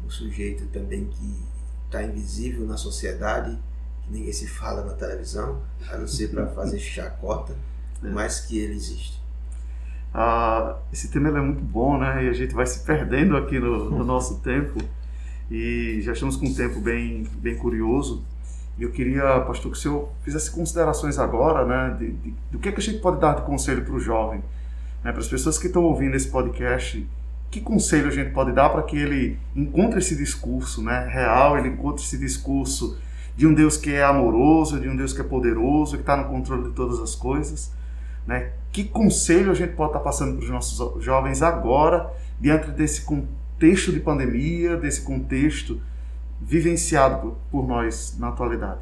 um 0.04 0.10
sujeito 0.10 0.66
também 0.66 1.06
que 1.06 1.42
está 1.86 2.02
invisível 2.02 2.66
na 2.66 2.76
sociedade, 2.76 3.58
que 4.04 4.12
ninguém 4.12 4.32
se 4.32 4.46
fala 4.46 4.84
na 4.84 4.92
televisão, 4.92 5.60
a 5.90 5.96
não 5.96 6.06
ser 6.06 6.28
para 6.28 6.46
fazer 6.48 6.78
chacota, 6.78 7.54
é. 8.02 8.08
mas 8.08 8.40
que 8.40 8.58
ele 8.58 8.74
existe. 8.74 9.22
Ah, 10.14 10.76
esse 10.92 11.08
tema 11.08 11.28
é 11.28 11.40
muito 11.40 11.62
bom, 11.62 11.98
né? 11.98 12.24
E 12.24 12.28
a 12.28 12.32
gente 12.32 12.54
vai 12.54 12.66
se 12.66 12.80
perdendo 12.80 13.36
aqui 13.36 13.58
no, 13.58 13.90
no 13.90 14.04
nosso 14.04 14.40
tempo. 14.40 14.78
E 15.50 16.00
já 16.02 16.12
estamos 16.12 16.36
com 16.36 16.46
um 16.46 16.54
tempo 16.54 16.80
bem, 16.80 17.26
bem 17.38 17.56
curioso. 17.56 18.22
E 18.78 18.82
eu 18.82 18.90
queria, 18.90 19.40
pastor, 19.40 19.70
que 19.72 19.78
o 19.78 19.80
senhor 19.80 20.08
fizesse 20.22 20.50
considerações 20.50 21.18
agora, 21.18 21.64
né, 21.66 21.96
de, 21.98 22.12
de, 22.12 22.34
do 22.50 22.58
que, 22.58 22.68
é 22.68 22.72
que 22.72 22.80
a 22.80 22.82
gente 22.82 23.00
pode 23.00 23.20
dar 23.20 23.36
de 23.36 23.42
conselho 23.42 23.84
para 23.84 23.94
o 23.94 24.00
jovem, 24.00 24.42
né, 25.04 25.12
para 25.12 25.20
as 25.20 25.28
pessoas 25.28 25.58
que 25.58 25.66
estão 25.66 25.84
ouvindo 25.84 26.16
esse 26.16 26.28
podcast, 26.28 27.06
que 27.50 27.60
conselho 27.60 28.08
a 28.08 28.10
gente 28.10 28.30
pode 28.32 28.50
dar 28.52 28.70
para 28.70 28.82
que 28.82 28.96
ele 28.96 29.38
encontre 29.54 29.98
esse 29.98 30.16
discurso 30.16 30.82
né, 30.82 31.06
real, 31.06 31.58
ele 31.58 31.68
encontre 31.68 32.02
esse 32.02 32.16
discurso 32.16 32.96
de 33.36 33.46
um 33.46 33.54
Deus 33.54 33.76
que 33.76 33.92
é 33.92 34.02
amoroso, 34.02 34.80
de 34.80 34.88
um 34.88 34.96
Deus 34.96 35.12
que 35.12 35.20
é 35.20 35.24
poderoso, 35.24 35.96
que 35.96 36.02
está 36.02 36.16
no 36.16 36.28
controle 36.28 36.68
de 36.68 36.74
todas 36.74 37.00
as 37.00 37.14
coisas. 37.14 37.72
Né? 38.26 38.52
Que 38.70 38.84
conselho 38.84 39.50
a 39.50 39.54
gente 39.54 39.74
pode 39.74 39.90
estar 39.90 40.00
tá 40.00 40.04
passando 40.04 40.36
para 40.36 40.44
os 40.44 40.50
nossos 40.50 41.02
jovens 41.02 41.42
agora, 41.42 42.12
diante 42.40 42.70
desse 42.70 43.02
contexto 43.02 43.92
de 43.92 44.00
pandemia, 44.00 44.76
desse 44.76 45.02
contexto 45.02 45.80
vivenciado 46.40 47.36
por, 47.50 47.66
nós 47.66 48.16
na 48.18 48.28
atualidade? 48.28 48.80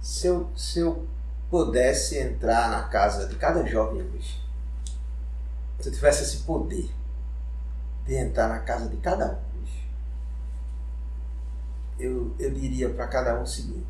Se 0.00 0.26
eu, 0.26 0.48
se 0.56 0.80
eu 0.80 1.06
pudesse 1.50 2.18
entrar 2.18 2.70
na 2.70 2.84
casa 2.84 3.26
de 3.26 3.36
cada 3.36 3.64
jovem 3.66 4.02
hoje, 4.02 4.40
se 5.80 5.88
eu 5.88 5.92
tivesse 5.92 6.22
esse 6.22 6.38
poder 6.38 6.90
de 8.06 8.14
entrar 8.14 8.48
na 8.48 8.58
casa 8.58 8.88
de 8.88 8.96
cada 8.96 9.38
um 9.51 9.51
eu, 12.02 12.34
eu 12.38 12.50
diria 12.50 12.90
para 12.90 13.06
cada 13.06 13.38
um 13.38 13.42
o 13.42 13.46
seguinte: 13.46 13.86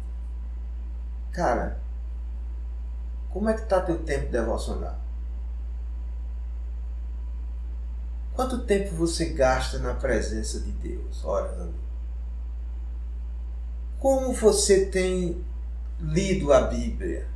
Cara, 1.32 1.80
como 3.30 3.48
é 3.48 3.54
que 3.54 3.62
está 3.62 3.80
teu 3.80 3.98
tempo 4.04 4.30
devocional? 4.30 5.00
Quanto 8.34 8.64
tempo 8.64 8.94
você 8.94 9.30
gasta 9.30 9.78
na 9.78 9.94
presença 9.94 10.60
de 10.60 10.70
Deus, 10.72 11.24
orando? 11.24 11.74
Como 13.98 14.32
você 14.32 14.86
tem 14.86 15.42
lido 16.00 16.52
a 16.52 16.62
Bíblia? 16.62 17.26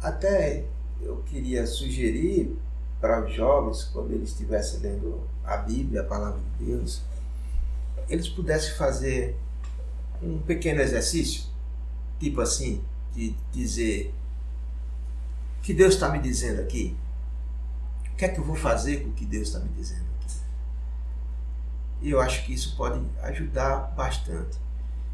Até 0.00 0.64
eu 1.00 1.22
queria 1.24 1.66
sugerir 1.66 2.56
para 3.00 3.24
os 3.24 3.34
jovens, 3.34 3.84
quando 3.84 4.12
eles 4.12 4.30
estivessem 4.30 4.80
lendo 4.80 5.20
a 5.44 5.58
Bíblia, 5.58 6.00
a 6.00 6.04
palavra 6.04 6.40
de 6.58 6.64
Deus, 6.64 7.02
eles 8.08 8.28
pudessem 8.28 8.74
fazer 8.74 9.36
um 10.22 10.38
pequeno 10.38 10.80
exercício, 10.80 11.44
tipo 12.18 12.40
assim, 12.40 12.82
de 13.12 13.34
dizer: 13.52 14.14
o 15.58 15.62
que 15.62 15.74
Deus 15.74 15.94
está 15.94 16.08
me 16.08 16.18
dizendo 16.18 16.60
aqui? 16.60 16.96
O 18.12 18.16
que 18.16 18.24
é 18.24 18.28
que 18.28 18.38
eu 18.38 18.44
vou 18.44 18.56
fazer 18.56 19.02
com 19.02 19.10
o 19.10 19.12
que 19.12 19.24
Deus 19.24 19.48
está 19.48 19.60
me 19.60 19.68
dizendo 19.70 20.04
aqui? 20.20 20.36
E 22.02 22.10
eu 22.10 22.20
acho 22.20 22.44
que 22.44 22.54
isso 22.54 22.76
pode 22.76 23.00
ajudar 23.22 23.92
bastante. 23.96 24.58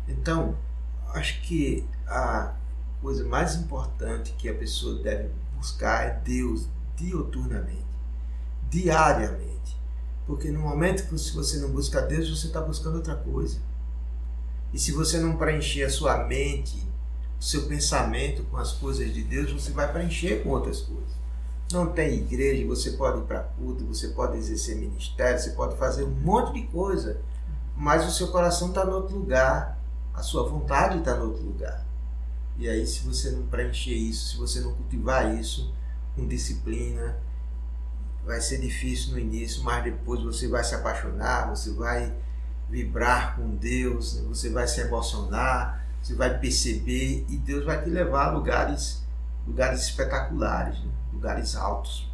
Então, 0.07 0.57
acho 1.15 1.41
que 1.43 1.87
a 2.07 2.55
coisa 3.01 3.25
mais 3.25 3.55
importante 3.55 4.33
que 4.33 4.49
a 4.49 4.55
pessoa 4.55 5.03
deve 5.03 5.31
buscar 5.57 6.07
é 6.07 6.21
Deus 6.25 6.69
dioturnamente, 6.97 7.87
diariamente. 8.69 9.80
Porque 10.27 10.51
no 10.51 10.61
momento 10.61 11.07
que 11.09 11.15
você 11.15 11.59
não 11.59 11.71
busca 11.71 12.03
Deus, 12.03 12.29
você 12.29 12.47
está 12.47 12.61
buscando 12.61 12.97
outra 12.97 13.17
coisa. 13.17 13.59
E 14.73 14.79
se 14.79 14.93
você 14.93 15.19
não 15.19 15.37
preencher 15.37 15.85
a 15.85 15.91
sua 15.91 16.25
mente, 16.25 16.87
o 17.39 17.43
seu 17.43 17.63
pensamento 17.67 18.45
com 18.45 18.57
as 18.57 18.73
coisas 18.73 19.13
de 19.13 19.23
Deus, 19.23 19.51
você 19.53 19.73
vai 19.73 19.91
preencher 19.93 20.43
com 20.43 20.51
outras 20.51 20.81
coisas. 20.81 21.11
Não 21.73 21.87
tem 21.87 22.15
igreja, 22.15 22.67
você 22.67 22.93
pode 22.93 23.21
ir 23.21 23.25
para 23.25 23.41
culto, 23.41 23.85
você 23.85 24.09
pode 24.09 24.37
exercer 24.37 24.77
ministério, 24.77 25.39
você 25.39 25.51
pode 25.51 25.77
fazer 25.77 26.05
um 26.05 26.11
monte 26.11 26.55
de 26.55 26.67
coisa, 26.69 27.21
mas 27.77 28.07
o 28.07 28.13
seu 28.13 28.29
coração 28.29 28.69
está 28.69 28.85
em 28.85 28.89
outro 28.89 29.17
lugar 29.17 29.81
a 30.21 30.23
sua 30.23 30.47
vontade 30.49 30.99
está 30.99 31.17
no 31.17 31.27
outro 31.27 31.43
lugar. 31.43 31.85
E 32.59 32.69
aí, 32.69 32.87
se 32.87 33.01
você 33.01 33.31
não 33.31 33.47
preencher 33.47 33.95
isso, 33.95 34.33
se 34.33 34.37
você 34.37 34.61
não 34.61 34.75
cultivar 34.75 35.35
isso 35.35 35.73
com 36.15 36.27
disciplina, 36.27 37.17
vai 38.25 38.41
ser 38.41 38.59
difícil 38.59 39.13
no 39.13 39.19
início, 39.19 39.63
mas 39.63 39.85
depois 39.85 40.23
você 40.23 40.49
vai 40.49 40.63
se 40.63 40.75
apaixonar, 40.75 41.49
você 41.49 41.73
vai 41.73 42.13
vibrar 42.69 43.37
com 43.37 43.57
Deus, 43.57 44.17
né? 44.17 44.29
você 44.29 44.51
vai 44.51 44.67
se 44.69 44.81
emocionar, 44.81 45.85
você 46.01 46.15
vai 46.15 46.39
perceber 46.39 47.27
e 47.29 47.37
Deus 47.37 47.65
vai 47.65 47.83
te 47.83 47.91
levar 47.91 48.29
a 48.29 48.31
lugares, 48.31 49.03
lugares 49.47 49.83
espetaculares, 49.83 50.79
né? 50.81 50.91
lugares 51.13 51.57
altos, 51.57 52.11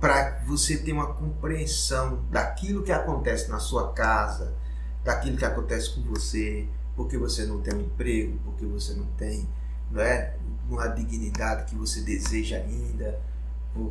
para 0.00 0.38
você 0.46 0.76
ter 0.78 0.92
uma 0.92 1.14
compreensão 1.14 2.22
daquilo 2.30 2.82
que 2.82 2.92
acontece 2.92 3.48
na 3.48 3.58
sua 3.58 3.92
casa, 3.92 4.54
daquilo 5.02 5.36
que 5.36 5.44
acontece 5.44 5.94
com 5.94 6.02
você, 6.02 6.68
porque 6.96 7.16
você 7.16 7.44
não 7.46 7.60
tem 7.60 7.74
um 7.74 7.80
emprego, 7.82 8.38
porque 8.44 8.66
você 8.66 8.94
não 8.94 9.06
tem 9.16 9.48
não 9.90 10.02
é, 10.02 10.36
uma 10.68 10.88
dignidade 10.88 11.66
que 11.66 11.74
você 11.74 12.00
deseja 12.00 12.56
ainda, 12.56 13.18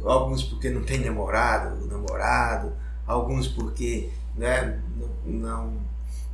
alguns 0.05 0.43
porque 0.43 0.69
não 0.69 0.83
tem 0.83 0.99
namorado, 0.99 1.85
namorado, 1.87 2.73
alguns 3.05 3.47
porque 3.47 4.09
né, 4.35 4.79
não, 5.25 5.73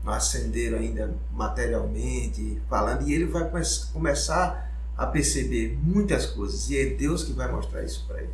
não, 0.04 0.12
ascenderam 0.14 0.78
ainda 0.78 1.14
materialmente, 1.32 2.62
falando, 2.70 3.08
e 3.08 3.14
ele 3.14 3.26
vai 3.26 3.50
começar 3.94 4.72
a 4.98 5.06
perceber 5.06 5.78
muitas 5.82 6.26
coisas, 6.26 6.70
e 6.70 6.78
é 6.78 6.86
Deus 6.88 7.24
que 7.24 7.34
vai 7.34 7.52
mostrar 7.52 7.84
isso 7.84 8.06
para 8.08 8.22
ele. 8.22 8.34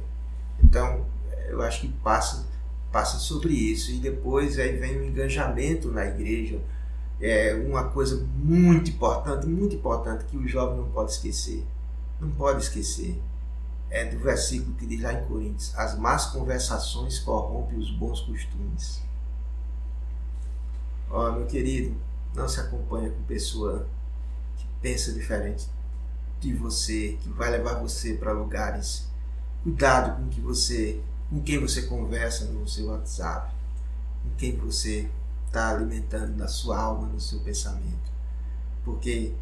Então, 0.64 1.06
eu 1.48 1.62
acho 1.62 1.82
que 1.82 1.88
passa, 1.88 2.46
passa 2.92 3.18
sobre 3.18 3.54
isso, 3.54 3.92
e 3.92 4.00
depois 4.00 4.58
aí 4.58 4.78
vem 4.78 4.98
o 4.98 5.06
engajamento 5.06 5.90
na 5.90 6.06
igreja, 6.06 6.60
é 7.22 7.54
uma 7.68 7.86
coisa 7.86 8.26
muito 8.36 8.92
importante, 8.92 9.48
muito 9.48 9.76
importante 9.76 10.26
que 10.26 10.38
o 10.38 10.48
jovem 10.48 10.78
não 10.78 10.90
pode 10.90 11.12
esquecer. 11.12 11.64
Não 12.20 12.30
pode 12.32 12.64
esquecer. 12.64 13.22
É 13.90 14.06
do 14.06 14.20
versículo 14.20 14.76
que 14.76 14.86
diz 14.86 15.02
lá 15.02 15.14
em 15.14 15.26
Coríntios: 15.26 15.74
As 15.78 15.98
más 15.98 16.28
conversações 16.28 17.20
corrompem 17.20 17.78
os 17.78 17.92
bons 17.92 18.22
costumes. 18.22 19.02
Ó, 21.10 21.30
oh, 21.30 21.32
meu 21.34 21.46
querido, 21.46 21.96
não 22.34 22.50
se 22.50 22.60
acompanha 22.60 23.10
com 23.10 23.22
pessoa 23.24 23.88
que 24.58 24.66
pensa 24.82 25.14
diferente 25.14 25.68
de 26.40 26.54
você, 26.54 27.18
que 27.22 27.30
vai 27.30 27.52
levar 27.52 27.76
você 27.76 28.16
para 28.16 28.32
lugares 28.32 29.08
Cuidado 29.66 30.22
com 30.22 30.30
que 30.30 30.40
você, 30.40 31.02
com 31.28 31.42
quem 31.42 31.60
você 31.60 31.82
conversa 31.88 32.46
no 32.46 32.68
seu 32.68 32.86
WhatsApp, 32.86 33.52
com 34.22 34.30
quem 34.38 34.56
você 34.56 35.10
está 35.48 35.72
alimentando 35.72 36.38
na 36.38 36.48
sua 36.48 36.80
alma, 36.80 37.08
no 37.08 37.20
seu 37.20 37.40
pensamento, 37.40 38.12
porque 38.84 39.34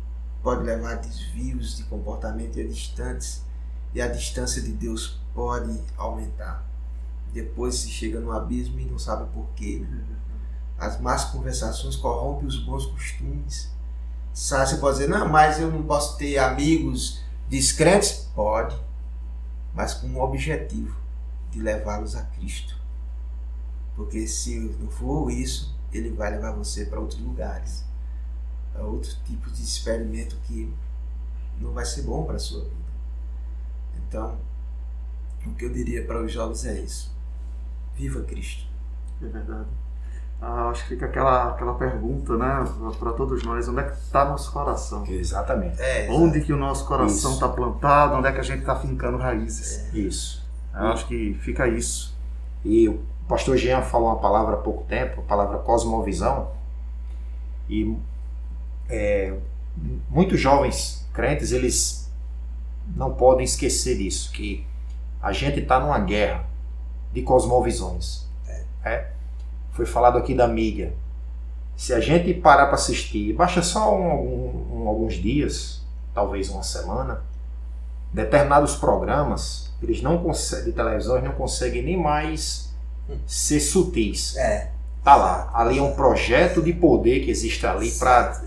pode 0.42 0.64
levar 0.64 0.94
a 0.94 0.96
desvios 0.96 1.76
de 1.76 1.84
comportamento 1.84 2.56
e 2.56 2.62
a 2.62 2.66
distantes 2.66 3.42
e 3.94 4.02
a 4.02 4.08
distância 4.08 4.62
de 4.62 4.72
Deus 4.72 5.20
pode 5.34 5.80
aumentar. 5.98 6.66
Depois 7.32 7.76
se 7.76 7.90
chega 7.90 8.20
no 8.20 8.32
abismo 8.32 8.80
e 8.80 8.86
não 8.86 9.00
sabe 9.00 9.32
por 9.34 9.48
quê. 9.56 9.86
Né? 9.88 10.04
As 10.78 11.00
más 11.00 11.26
conversações 11.26 11.96
corrompem 11.96 12.48
os 12.48 12.64
bons 12.64 12.86
costumes. 12.86 13.72
Sabe, 14.34 14.70
você 14.70 14.78
pode 14.78 14.98
dizer, 14.98 15.10
não, 15.10 15.30
mas 15.30 15.60
eu 15.60 15.72
não 15.72 15.84
posso 15.84 16.18
ter 16.18 16.38
amigos 16.40 17.22
descrentes? 17.48 18.30
Pode, 18.34 18.76
mas 19.74 19.94
com 19.94 20.08
um 20.08 20.20
objetivo 20.20 20.96
de 21.52 21.60
levá-los 21.60 22.16
a 22.16 22.24
Cristo. 22.24 22.76
Porque 23.96 24.28
se 24.28 24.58
não 24.80 24.90
for 24.90 25.30
isso, 25.30 25.76
ele 25.92 26.10
vai 26.10 26.32
levar 26.32 26.52
você 26.52 26.86
para 26.86 27.00
outros 27.00 27.20
lugares, 27.20 27.84
para 28.72 28.84
outro 28.84 29.16
tipo 29.26 29.52
de 29.52 29.62
experimento 29.62 30.36
que 30.48 30.74
não 31.60 31.74
vai 31.74 31.86
ser 31.86 32.02
bom 32.02 32.24
para 32.26 32.38
a 32.38 32.40
sua 32.40 32.64
vida. 32.64 32.83
Então, 34.14 34.38
o 35.48 35.56
que 35.56 35.66
eu 35.66 35.74
diria 35.74 36.06
para 36.06 36.22
os 36.22 36.32
jovens 36.32 36.66
é 36.68 36.80
isso: 36.80 37.12
viva 37.96 38.22
Cristo. 38.22 38.68
É 39.20 39.26
verdade. 39.26 39.66
Ah, 40.40 40.70
acho 40.70 40.84
que 40.84 40.90
fica 40.90 41.06
aquela, 41.08 41.52
aquela 41.52 41.74
pergunta, 41.74 42.38
né, 42.38 42.64
para 43.00 43.14
todos 43.14 43.42
nós: 43.44 43.68
onde 43.68 43.80
é 43.80 43.84
que 43.84 43.94
está 43.94 44.26
nosso 44.26 44.52
coração? 44.52 45.04
Exatamente. 45.08 45.82
É, 45.82 46.08
Onde 46.12 46.42
que 46.42 46.54
o 46.54 46.58
nosso 46.58 46.86
coração 46.86 47.34
está 47.34 47.50
plantado? 47.50 48.16
Onde 48.16 48.28
é 48.28 48.32
que 48.32 48.40
a 48.40 48.44
gente 48.44 48.60
está 48.60 48.76
fincando 48.76 49.18
raízes? 49.18 49.92
Isso. 49.94 50.44
Eu 50.76 50.88
acho 50.90 51.08
que 51.08 51.34
fica 51.42 51.68
isso. 51.68 52.16
E 52.64 52.88
o 52.88 53.02
pastor 53.28 53.58
Jean 53.58 53.82
falou 53.82 54.10
uma 54.10 54.20
palavra 54.20 54.56
há 54.56 54.60
pouco 54.60 54.84
tempo, 54.84 55.22
a 55.22 55.24
palavra 55.24 55.58
cosmovisão. 55.60 56.52
E 57.68 57.98
é, 58.90 59.34
muitos 60.10 60.40
jovens 60.40 61.08
crentes, 61.14 61.52
eles 61.52 62.03
não 62.96 63.14
podem 63.14 63.44
esquecer 63.44 63.98
disso, 63.98 64.32
que 64.32 64.66
a 65.22 65.32
gente 65.32 65.60
está 65.60 65.80
numa 65.80 66.00
guerra 66.00 66.46
de 67.14 67.22
cosmovisões. 67.22 68.28
É. 68.84 69.08
Foi 69.72 69.86
falado 69.86 70.18
aqui 70.18 70.34
da 70.34 70.48
mídia. 70.48 70.94
Se 71.76 71.94
a 71.94 72.00
gente 72.00 72.34
parar 72.34 72.68
para 72.68 72.76
assistir, 72.76 73.34
baixa 73.34 73.62
só 73.62 73.96
um, 73.96 74.14
um, 74.14 74.84
um, 74.84 74.88
alguns 74.88 75.16
dias, 75.16 75.82
talvez 76.14 76.50
uma 76.50 76.62
semana, 76.62 77.24
determinados 78.12 78.76
programas, 78.76 79.74
eles 79.82 80.02
não 80.02 80.22
conseguem, 80.22 80.66
de 80.66 80.72
televisão, 80.74 81.16
eles 81.16 81.28
não 81.28 81.36
conseguem 81.36 81.82
nem 81.82 81.98
mais 81.98 82.72
ser 83.26 83.60
sutis. 83.60 84.36
É. 84.38 84.72
Tá 85.04 85.16
lá. 85.16 85.52
Ali 85.54 85.80
é 85.80 85.82
um 85.82 85.94
projeto 85.94 86.62
de 86.62 86.72
poder 86.72 87.26
que 87.26 87.30
existe 87.30 87.66
ali 87.68 87.92
para 87.92 88.42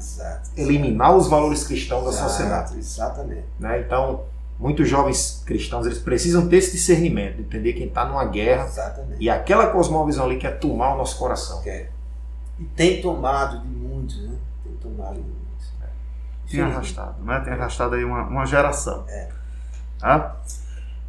eliminar 0.57 1.15
os 1.15 1.29
valores 1.29 1.65
cristãos 1.65 2.05
da 2.05 2.11
exato, 2.11 2.31
sociedade. 2.31 2.79
Exatamente. 2.79 3.45
Né? 3.61 3.81
Então, 3.81 4.25
muitos 4.59 4.89
jovens 4.89 5.43
cristãos 5.45 5.85
eles 5.85 5.99
precisam 5.99 6.49
ter 6.49 6.57
esse 6.57 6.73
discernimento, 6.73 7.37
de 7.37 7.43
entender 7.43 7.75
quem 7.75 7.89
está 7.89 8.07
numa 8.07 8.25
guerra 8.25 8.65
Exatamente. 8.65 9.23
e 9.23 9.29
aquela 9.29 9.67
cosmovisão 9.67 10.25
ali 10.25 10.39
quer 10.39 10.59
tomar 10.59 10.95
o 10.95 10.99
nosso 10.99 11.19
coração. 11.19 11.61
É. 11.67 11.89
E 12.59 12.65
tem 12.65 13.03
tomado 13.03 13.61
de 13.61 13.69
muitos, 13.69 14.23
né? 14.23 14.35
Tem 14.65 14.73
tomado 14.77 15.15
de 15.15 15.21
muitos. 15.21 15.37
Tem 16.51 16.61
arrastado, 16.61 17.23
né? 17.23 17.41
Tem 17.41 17.53
arrastado 17.53 17.97
aí 17.97 18.05
uma, 18.05 18.23
uma 18.23 18.47
geração. 18.47 19.05
É. 19.09 19.29
Tá? 19.99 20.37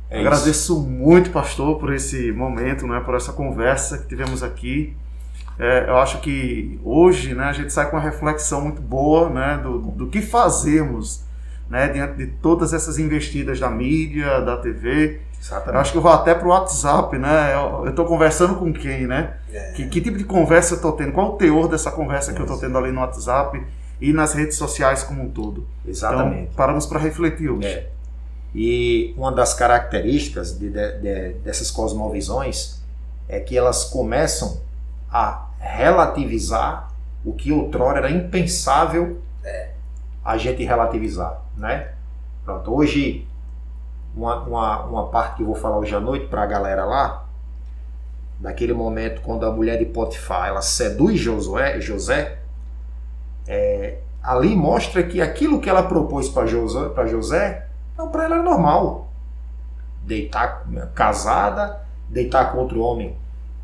É 0.09 0.19
Agradeço 0.19 0.81
muito, 0.81 1.29
pastor, 1.31 1.79
por 1.79 1.93
esse 1.93 2.31
momento, 2.31 2.87
né? 2.87 2.99
Por 2.99 3.15
essa 3.15 3.31
conversa 3.31 3.97
que 3.97 4.07
tivemos 4.07 4.41
aqui. 4.41 4.95
É, 5.59 5.89
eu 5.89 5.97
acho 5.97 6.19
que 6.21 6.79
hoje, 6.83 7.33
né? 7.33 7.45
A 7.45 7.53
gente 7.53 7.73
sai 7.73 7.89
com 7.89 7.95
uma 7.97 8.03
reflexão 8.03 8.61
muito 8.61 8.81
boa, 8.81 9.29
né? 9.29 9.59
Do, 9.61 9.79
do 9.79 10.07
que 10.07 10.21
fazemos, 10.21 11.23
né? 11.69 11.87
Diante 11.87 12.15
de 12.17 12.27
todas 12.27 12.73
essas 12.73 12.99
investidas 12.99 13.59
da 13.59 13.69
mídia, 13.69 14.39
da 14.41 14.57
TV. 14.57 15.19
isso. 15.39 15.53
Eu 15.53 15.57
Exatamente. 15.57 15.81
acho 15.81 15.91
que 15.91 15.97
eu 15.97 16.01
vou 16.01 16.11
até 16.11 16.35
pro 16.35 16.49
WhatsApp, 16.49 17.17
né? 17.17 17.53
Eu 17.55 17.89
estou 17.89 18.05
conversando 18.05 18.55
com 18.55 18.71
quem, 18.73 19.07
né? 19.07 19.35
É. 19.51 19.71
Que, 19.71 19.87
que 19.87 20.01
tipo 20.01 20.17
de 20.17 20.23
conversa 20.25 20.73
eu 20.73 20.77
estou 20.77 20.91
tendo? 20.91 21.11
Qual 21.11 21.33
o 21.33 21.37
teor 21.37 21.67
dessa 21.67 21.89
conversa 21.91 22.33
que 22.33 22.39
eu 22.39 22.45
estou 22.45 22.59
tendo 22.59 22.77
ali 22.77 22.91
no 22.91 23.01
WhatsApp 23.01 23.59
e 23.99 24.13
nas 24.13 24.33
redes 24.33 24.57
sociais 24.57 25.03
como 25.03 25.23
um 25.23 25.29
todo? 25.29 25.65
Exatamente. 25.87 26.41
Então, 26.43 26.53
paramos 26.55 26.85
para 26.85 26.99
refletir 26.99 27.49
hoje. 27.49 27.67
É. 27.67 27.89
E 28.53 29.13
uma 29.17 29.31
das 29.31 29.53
características 29.55 30.57
de- 30.57 30.69
de- 30.69 30.99
de- 30.99 31.33
dessas 31.43 31.69
cosmovisões 31.71 32.81
é 33.27 33.39
que 33.39 33.57
elas 33.57 33.83
começam 33.85 34.59
a 35.11 35.46
relativizar 35.59 36.91
o 37.25 37.33
que 37.33 37.51
outrora 37.51 37.99
era 37.99 38.11
impensável 38.11 39.21
a 40.27 40.37
gente 40.37 40.61
relativizar, 40.61 41.41
né? 41.55 41.93
Pronto, 42.43 42.75
hoje 42.75 43.25
uma, 44.13 44.41
uma, 44.41 44.83
uma 44.83 45.07
parte 45.07 45.37
que 45.37 45.41
eu 45.41 45.45
vou 45.45 45.55
falar 45.55 45.77
hoje 45.77 45.95
à 45.95 46.01
noite 46.01 46.27
para 46.27 46.43
a 46.43 46.45
galera 46.45 46.83
lá, 46.83 47.25
daquele 48.37 48.73
momento 48.73 49.21
quando 49.21 49.45
a 49.45 49.51
mulher 49.51 49.77
de 49.77 49.85
Potifar 49.85 50.49
ela 50.49 50.61
seduz 50.61 51.17
Josué, 51.17 51.79
José, 51.79 52.39
é, 53.47 53.99
ali 54.21 54.53
mostra 54.53 55.01
que 55.01 55.21
aquilo 55.21 55.61
que 55.61 55.69
ela 55.69 55.83
propôs 55.83 56.27
para 56.27 56.45
José, 56.45 56.89
José 57.07 57.67
não, 57.97 58.09
para 58.09 58.25
ela 58.25 58.35
era 58.35 58.43
normal. 58.43 59.07
Deitar 60.03 60.67
casada, 60.93 61.81
deitar 62.09 62.51
com 62.51 62.57
outro 62.57 62.81
homem. 62.81 63.15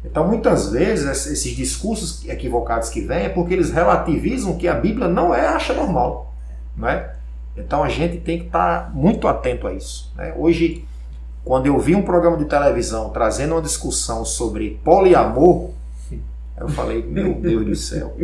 Então, 0.06 0.28
muitas 0.28 0.70
vezes, 0.70 1.06
es- 1.06 1.28
esses 1.32 1.56
discursos 1.56 2.26
equivocados 2.28 2.90
que 2.90 3.02
vêm 3.02 3.26
é 3.26 3.30
porque 3.30 3.54
eles 3.54 3.72
relativizam 3.72 4.58
que 4.58 4.68
a 4.68 4.74
Bíblia 4.76 5.08
não 5.08 5.34
é, 5.34 5.48
acha 5.48 5.74
normal. 5.74 6.34
Não 6.76 6.90
é? 6.90 7.14
Então, 7.58 7.84
a 7.84 7.90
gente 7.90 8.18
tem 8.18 8.40
que 8.40 8.46
estar 8.48 8.92
muito 8.94 9.28
atento 9.28 9.68
a 9.68 9.74
isso. 9.74 10.12
né? 10.16 10.34
Hoje, 10.38 10.84
quando 11.46 11.68
eu 11.68 11.78
vi 11.80 11.96
um 11.96 12.02
programa 12.02 12.38
de 12.38 12.46
televisão 12.46 13.10
trazendo 13.10 13.54
uma 13.56 13.62
discussão 13.62 14.26
sobre 14.26 14.80
poliamor, 14.84 15.70
eu 16.58 16.68
falei, 16.70 17.04
meu 17.08 17.34
Deus 17.36 17.66
do 17.66 17.76
céu, 17.76 18.16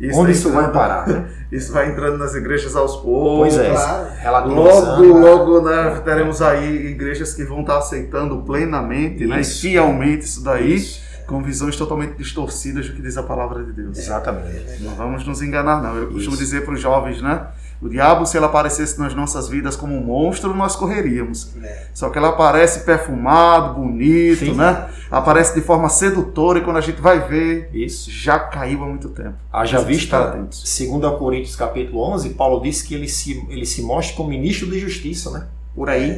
Isso 0.00 0.18
onde 0.18 0.32
isso 0.32 0.50
vai 0.50 0.72
parar? 0.72 1.06
né? 1.06 1.28
Isso 1.52 1.72
vai 1.72 1.90
entrando 1.90 2.16
nas 2.16 2.34
igrejas 2.34 2.74
aos 2.76 2.96
poucos. 2.96 3.54
Pois 3.54 3.58
é, 3.58 3.70
Claro. 3.70 4.08
relativizando. 4.18 5.02
Logo, 5.14 5.18
logo, 5.18 5.60
né, 5.68 6.00
teremos 6.04 6.40
aí 6.40 6.86
igrejas 6.86 7.34
que 7.34 7.44
vão 7.44 7.60
estar 7.60 7.76
aceitando 7.78 8.38
plenamente, 8.42 9.26
né, 9.26 9.40
Isso. 9.40 9.60
fielmente 9.60 10.24
isso 10.24 10.42
daí, 10.44 10.74
Isso. 10.76 11.02
com 11.26 11.42
visões 11.42 11.76
totalmente 11.76 12.16
distorcidas 12.16 12.88
do 12.88 12.94
que 12.94 13.02
diz 13.02 13.16
a 13.18 13.22
palavra 13.22 13.62
de 13.64 13.72
Deus. 13.72 13.98
Exatamente. 13.98 14.80
Não 14.82 14.94
vamos 14.94 15.26
nos 15.26 15.42
enganar, 15.42 15.82
não. 15.82 15.96
Eu 15.96 16.06
costumo 16.06 16.34
Isso. 16.34 16.44
dizer 16.44 16.64
para 16.64 16.74
os 16.74 16.80
jovens, 16.80 17.20
né? 17.20 17.48
O 17.80 17.88
diabo, 17.88 18.26
se 18.26 18.36
ele 18.36 18.44
aparecesse 18.44 18.98
nas 18.98 19.14
nossas 19.14 19.48
vidas 19.48 19.74
como 19.74 19.96
um 19.96 20.04
monstro, 20.04 20.54
nós 20.54 20.76
correríamos. 20.76 21.56
É. 21.62 21.86
Só 21.94 22.10
que 22.10 22.18
ele 22.18 22.26
aparece 22.26 22.80
perfumado, 22.80 23.74
bonito, 23.74 24.44
Sim. 24.44 24.54
né? 24.54 24.90
Aparece 25.10 25.54
de 25.54 25.62
forma 25.62 25.88
sedutora 25.88 26.58
e 26.58 26.62
quando 26.62 26.76
a 26.76 26.82
gente 26.82 27.00
vai 27.00 27.26
ver, 27.26 27.70
Isso. 27.72 28.10
já 28.10 28.38
caiu 28.38 28.82
há 28.82 28.86
muito 28.86 29.08
tempo. 29.08 29.34
Haja 29.50 29.80
vista, 29.80 30.46
segundo 30.50 31.06
a 31.06 31.16
Coríntios 31.16 31.56
capítulo 31.56 32.02
11, 32.02 32.30
Paulo 32.30 32.60
disse 32.60 32.86
que 32.86 32.94
ele 32.94 33.08
se, 33.08 33.44
ele 33.48 33.64
se 33.64 33.82
mostra 33.82 34.14
como 34.14 34.28
ministro 34.28 34.70
de 34.70 34.78
justiça, 34.78 35.30
né? 35.30 35.46
Por 35.74 35.88
aí, 35.88 36.10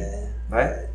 né? 0.49 0.63
É. 0.63 0.89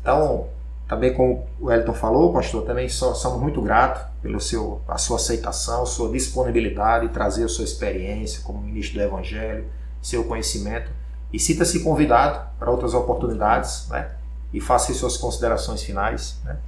Então, 0.00 0.46
também 0.88 1.12
como 1.12 1.46
o 1.60 1.70
Elton 1.70 1.92
falou, 1.92 2.32
pastor, 2.32 2.64
também 2.64 2.88
somos 2.88 3.40
muito 3.40 3.60
gratos 3.60 4.02
pela 4.22 4.40
seu, 4.40 4.80
a 4.88 4.98
sua 4.98 5.16
aceitação, 5.16 5.86
sua 5.86 6.10
disponibilidade, 6.10 7.08
trazer 7.10 7.44
a 7.44 7.48
sua 7.48 7.64
experiência 7.64 8.42
como 8.42 8.60
ministro 8.60 8.98
do 8.98 9.04
Evangelho, 9.04 9.66
seu 10.02 10.24
conhecimento. 10.24 10.90
E 11.32 11.38
sinta-se 11.38 11.80
convidado 11.80 12.48
para 12.58 12.70
outras 12.70 12.94
oportunidades, 12.94 13.88
né? 13.88 14.10
E 14.52 14.60
faça 14.60 14.90
as 14.90 14.98
suas 14.98 15.16
considerações 15.16 15.82
finais, 15.82 16.38
né? 16.44 16.58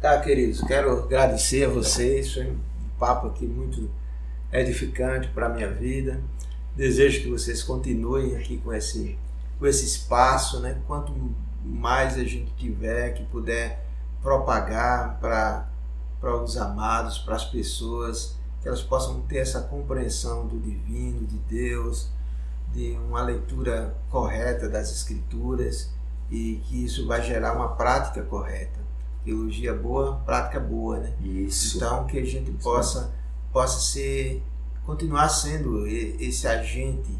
Tá, 0.00 0.18
queridos, 0.20 0.62
quero 0.62 1.04
agradecer 1.04 1.64
a 1.64 1.68
vocês. 1.68 2.32
Foi 2.32 2.46
um 2.46 2.58
papo 2.98 3.26
aqui 3.26 3.46
muito 3.46 3.90
edificante 4.52 5.28
para 5.28 5.46
a 5.46 5.48
minha 5.48 5.70
vida. 5.70 6.20
Desejo 6.74 7.22
que 7.22 7.28
vocês 7.28 7.62
continuem 7.62 8.36
aqui 8.36 8.58
com 8.58 8.72
esse, 8.72 9.18
com 9.58 9.66
esse 9.66 9.84
espaço, 9.84 10.60
né? 10.60 10.78
Quanto 10.86 11.12
mais 11.64 12.14
a 12.14 12.24
gente 12.24 12.50
tiver 12.56 13.12
que 13.12 13.24
puder 13.24 13.84
propagar 14.22 15.18
para 15.20 15.68
para 16.20 16.36
os 16.36 16.56
amados, 16.56 17.18
para 17.18 17.36
as 17.36 17.44
pessoas, 17.44 18.36
que 18.60 18.68
elas 18.68 18.82
possam 18.82 19.20
ter 19.22 19.38
essa 19.38 19.60
compreensão 19.60 20.46
do 20.46 20.58
divino, 20.58 21.24
de 21.26 21.38
Deus, 21.38 22.08
de 22.72 22.92
uma 23.08 23.22
leitura 23.22 23.96
correta 24.10 24.68
das 24.68 24.90
escrituras 24.90 25.90
e 26.30 26.60
que 26.64 26.84
isso 26.84 27.06
vai 27.06 27.22
gerar 27.22 27.54
uma 27.54 27.68
prática 27.68 28.22
correta. 28.22 28.78
Teologia 29.24 29.74
boa, 29.74 30.16
prática 30.24 30.60
boa, 30.60 30.98
né? 30.98 31.12
Isso. 31.20 31.76
Então 31.76 32.06
que 32.06 32.18
a 32.18 32.24
gente 32.24 32.50
possa 32.62 33.12
possa 33.52 33.80
ser 33.80 34.42
continuar 34.84 35.28
sendo 35.28 35.86
esse 35.86 36.46
agente 36.46 37.10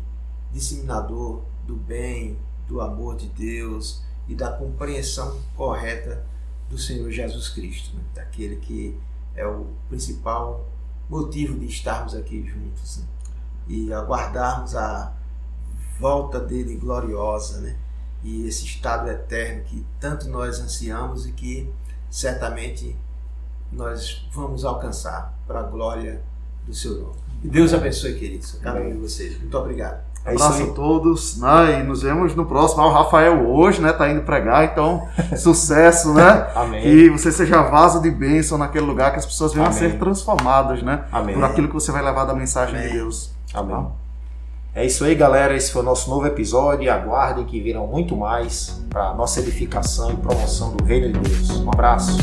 disseminador 0.52 1.42
do 1.66 1.76
bem, 1.76 2.38
do 2.66 2.80
amor 2.80 3.16
de 3.16 3.26
Deus 3.28 4.02
e 4.26 4.34
da 4.34 4.52
compreensão 4.52 5.38
correta 5.56 6.24
do 6.68 6.78
Senhor 6.78 7.10
Jesus 7.10 7.48
Cristo, 7.48 7.96
né? 7.96 8.02
daquele 8.14 8.56
que 8.56 8.98
é 9.34 9.46
o 9.46 9.66
principal 9.88 10.66
motivo 11.08 11.58
de 11.58 11.66
estarmos 11.66 12.14
aqui 12.14 12.46
juntos 12.46 12.98
né? 12.98 13.04
e 13.66 13.92
aguardarmos 13.92 14.74
a 14.76 15.12
volta 15.98 16.38
dele 16.40 16.76
gloriosa, 16.76 17.60
né? 17.60 17.76
E 18.22 18.46
esse 18.46 18.64
estado 18.64 19.08
eterno 19.08 19.62
que 19.64 19.84
tanto 20.00 20.28
nós 20.28 20.60
ansiamos 20.60 21.26
e 21.26 21.32
que 21.32 21.70
certamente 22.10 22.96
nós 23.70 24.26
vamos 24.32 24.64
alcançar 24.64 25.34
para 25.46 25.60
a 25.60 25.62
glória 25.62 26.20
do 26.66 26.74
seu 26.74 26.98
nome. 26.98 27.16
E 27.42 27.48
Deus 27.48 27.72
abençoe, 27.72 28.14
queridos, 28.14 28.58
cada 28.62 28.80
um 28.80 28.88
de 28.88 28.98
vocês. 28.98 29.38
Muito 29.38 29.56
obrigado. 29.56 30.08
É 30.24 30.32
Abraço 30.32 30.62
a 30.64 30.66
todos, 30.72 31.38
né? 31.38 31.80
E 31.80 31.82
nos 31.84 32.02
vemos 32.02 32.34
no 32.34 32.44
próximo. 32.44 32.82
Ah, 32.82 32.88
o 32.88 32.92
Rafael 32.92 33.48
hoje, 33.48 33.80
né? 33.80 33.92
Tá 33.92 34.10
indo 34.10 34.22
pregar, 34.22 34.64
então 34.64 35.08
sucesso, 35.36 36.12
né? 36.12 36.50
Amém. 36.54 36.82
Que 36.82 37.08
você 37.08 37.30
seja 37.30 37.62
vaso 37.62 38.02
de 38.02 38.10
bênção 38.10 38.58
naquele 38.58 38.84
lugar, 38.84 39.12
que 39.12 39.18
as 39.18 39.26
pessoas 39.26 39.52
venham 39.52 39.66
a 39.66 39.70
Amém. 39.70 39.78
ser 39.78 39.98
transformadas, 39.98 40.82
né? 40.82 41.04
Amém. 41.12 41.34
Por 41.34 41.44
aquilo 41.44 41.68
que 41.68 41.74
você 41.74 41.92
vai 41.92 42.02
levar 42.02 42.24
da 42.24 42.34
mensagem 42.34 42.76
Amém. 42.76 42.88
de 42.88 42.94
Deus. 42.94 43.32
Amém. 43.54 43.86
É 44.74 44.84
isso 44.84 45.04
aí, 45.04 45.14
galera. 45.14 45.56
Esse 45.56 45.72
foi 45.72 45.82
o 45.82 45.84
nosso 45.84 46.08
novo 46.08 46.26
episódio. 46.26 46.92
Aguardem 46.92 47.44
que 47.44 47.60
virão 47.60 47.86
muito 47.86 48.16
mais 48.16 48.82
para 48.88 49.14
nossa 49.14 49.40
edificação 49.40 50.12
e 50.12 50.16
promoção 50.16 50.76
do 50.76 50.84
Reino 50.84 51.12
de 51.12 51.28
Deus. 51.28 51.50
Um 51.60 51.68
abraço. 51.68 52.16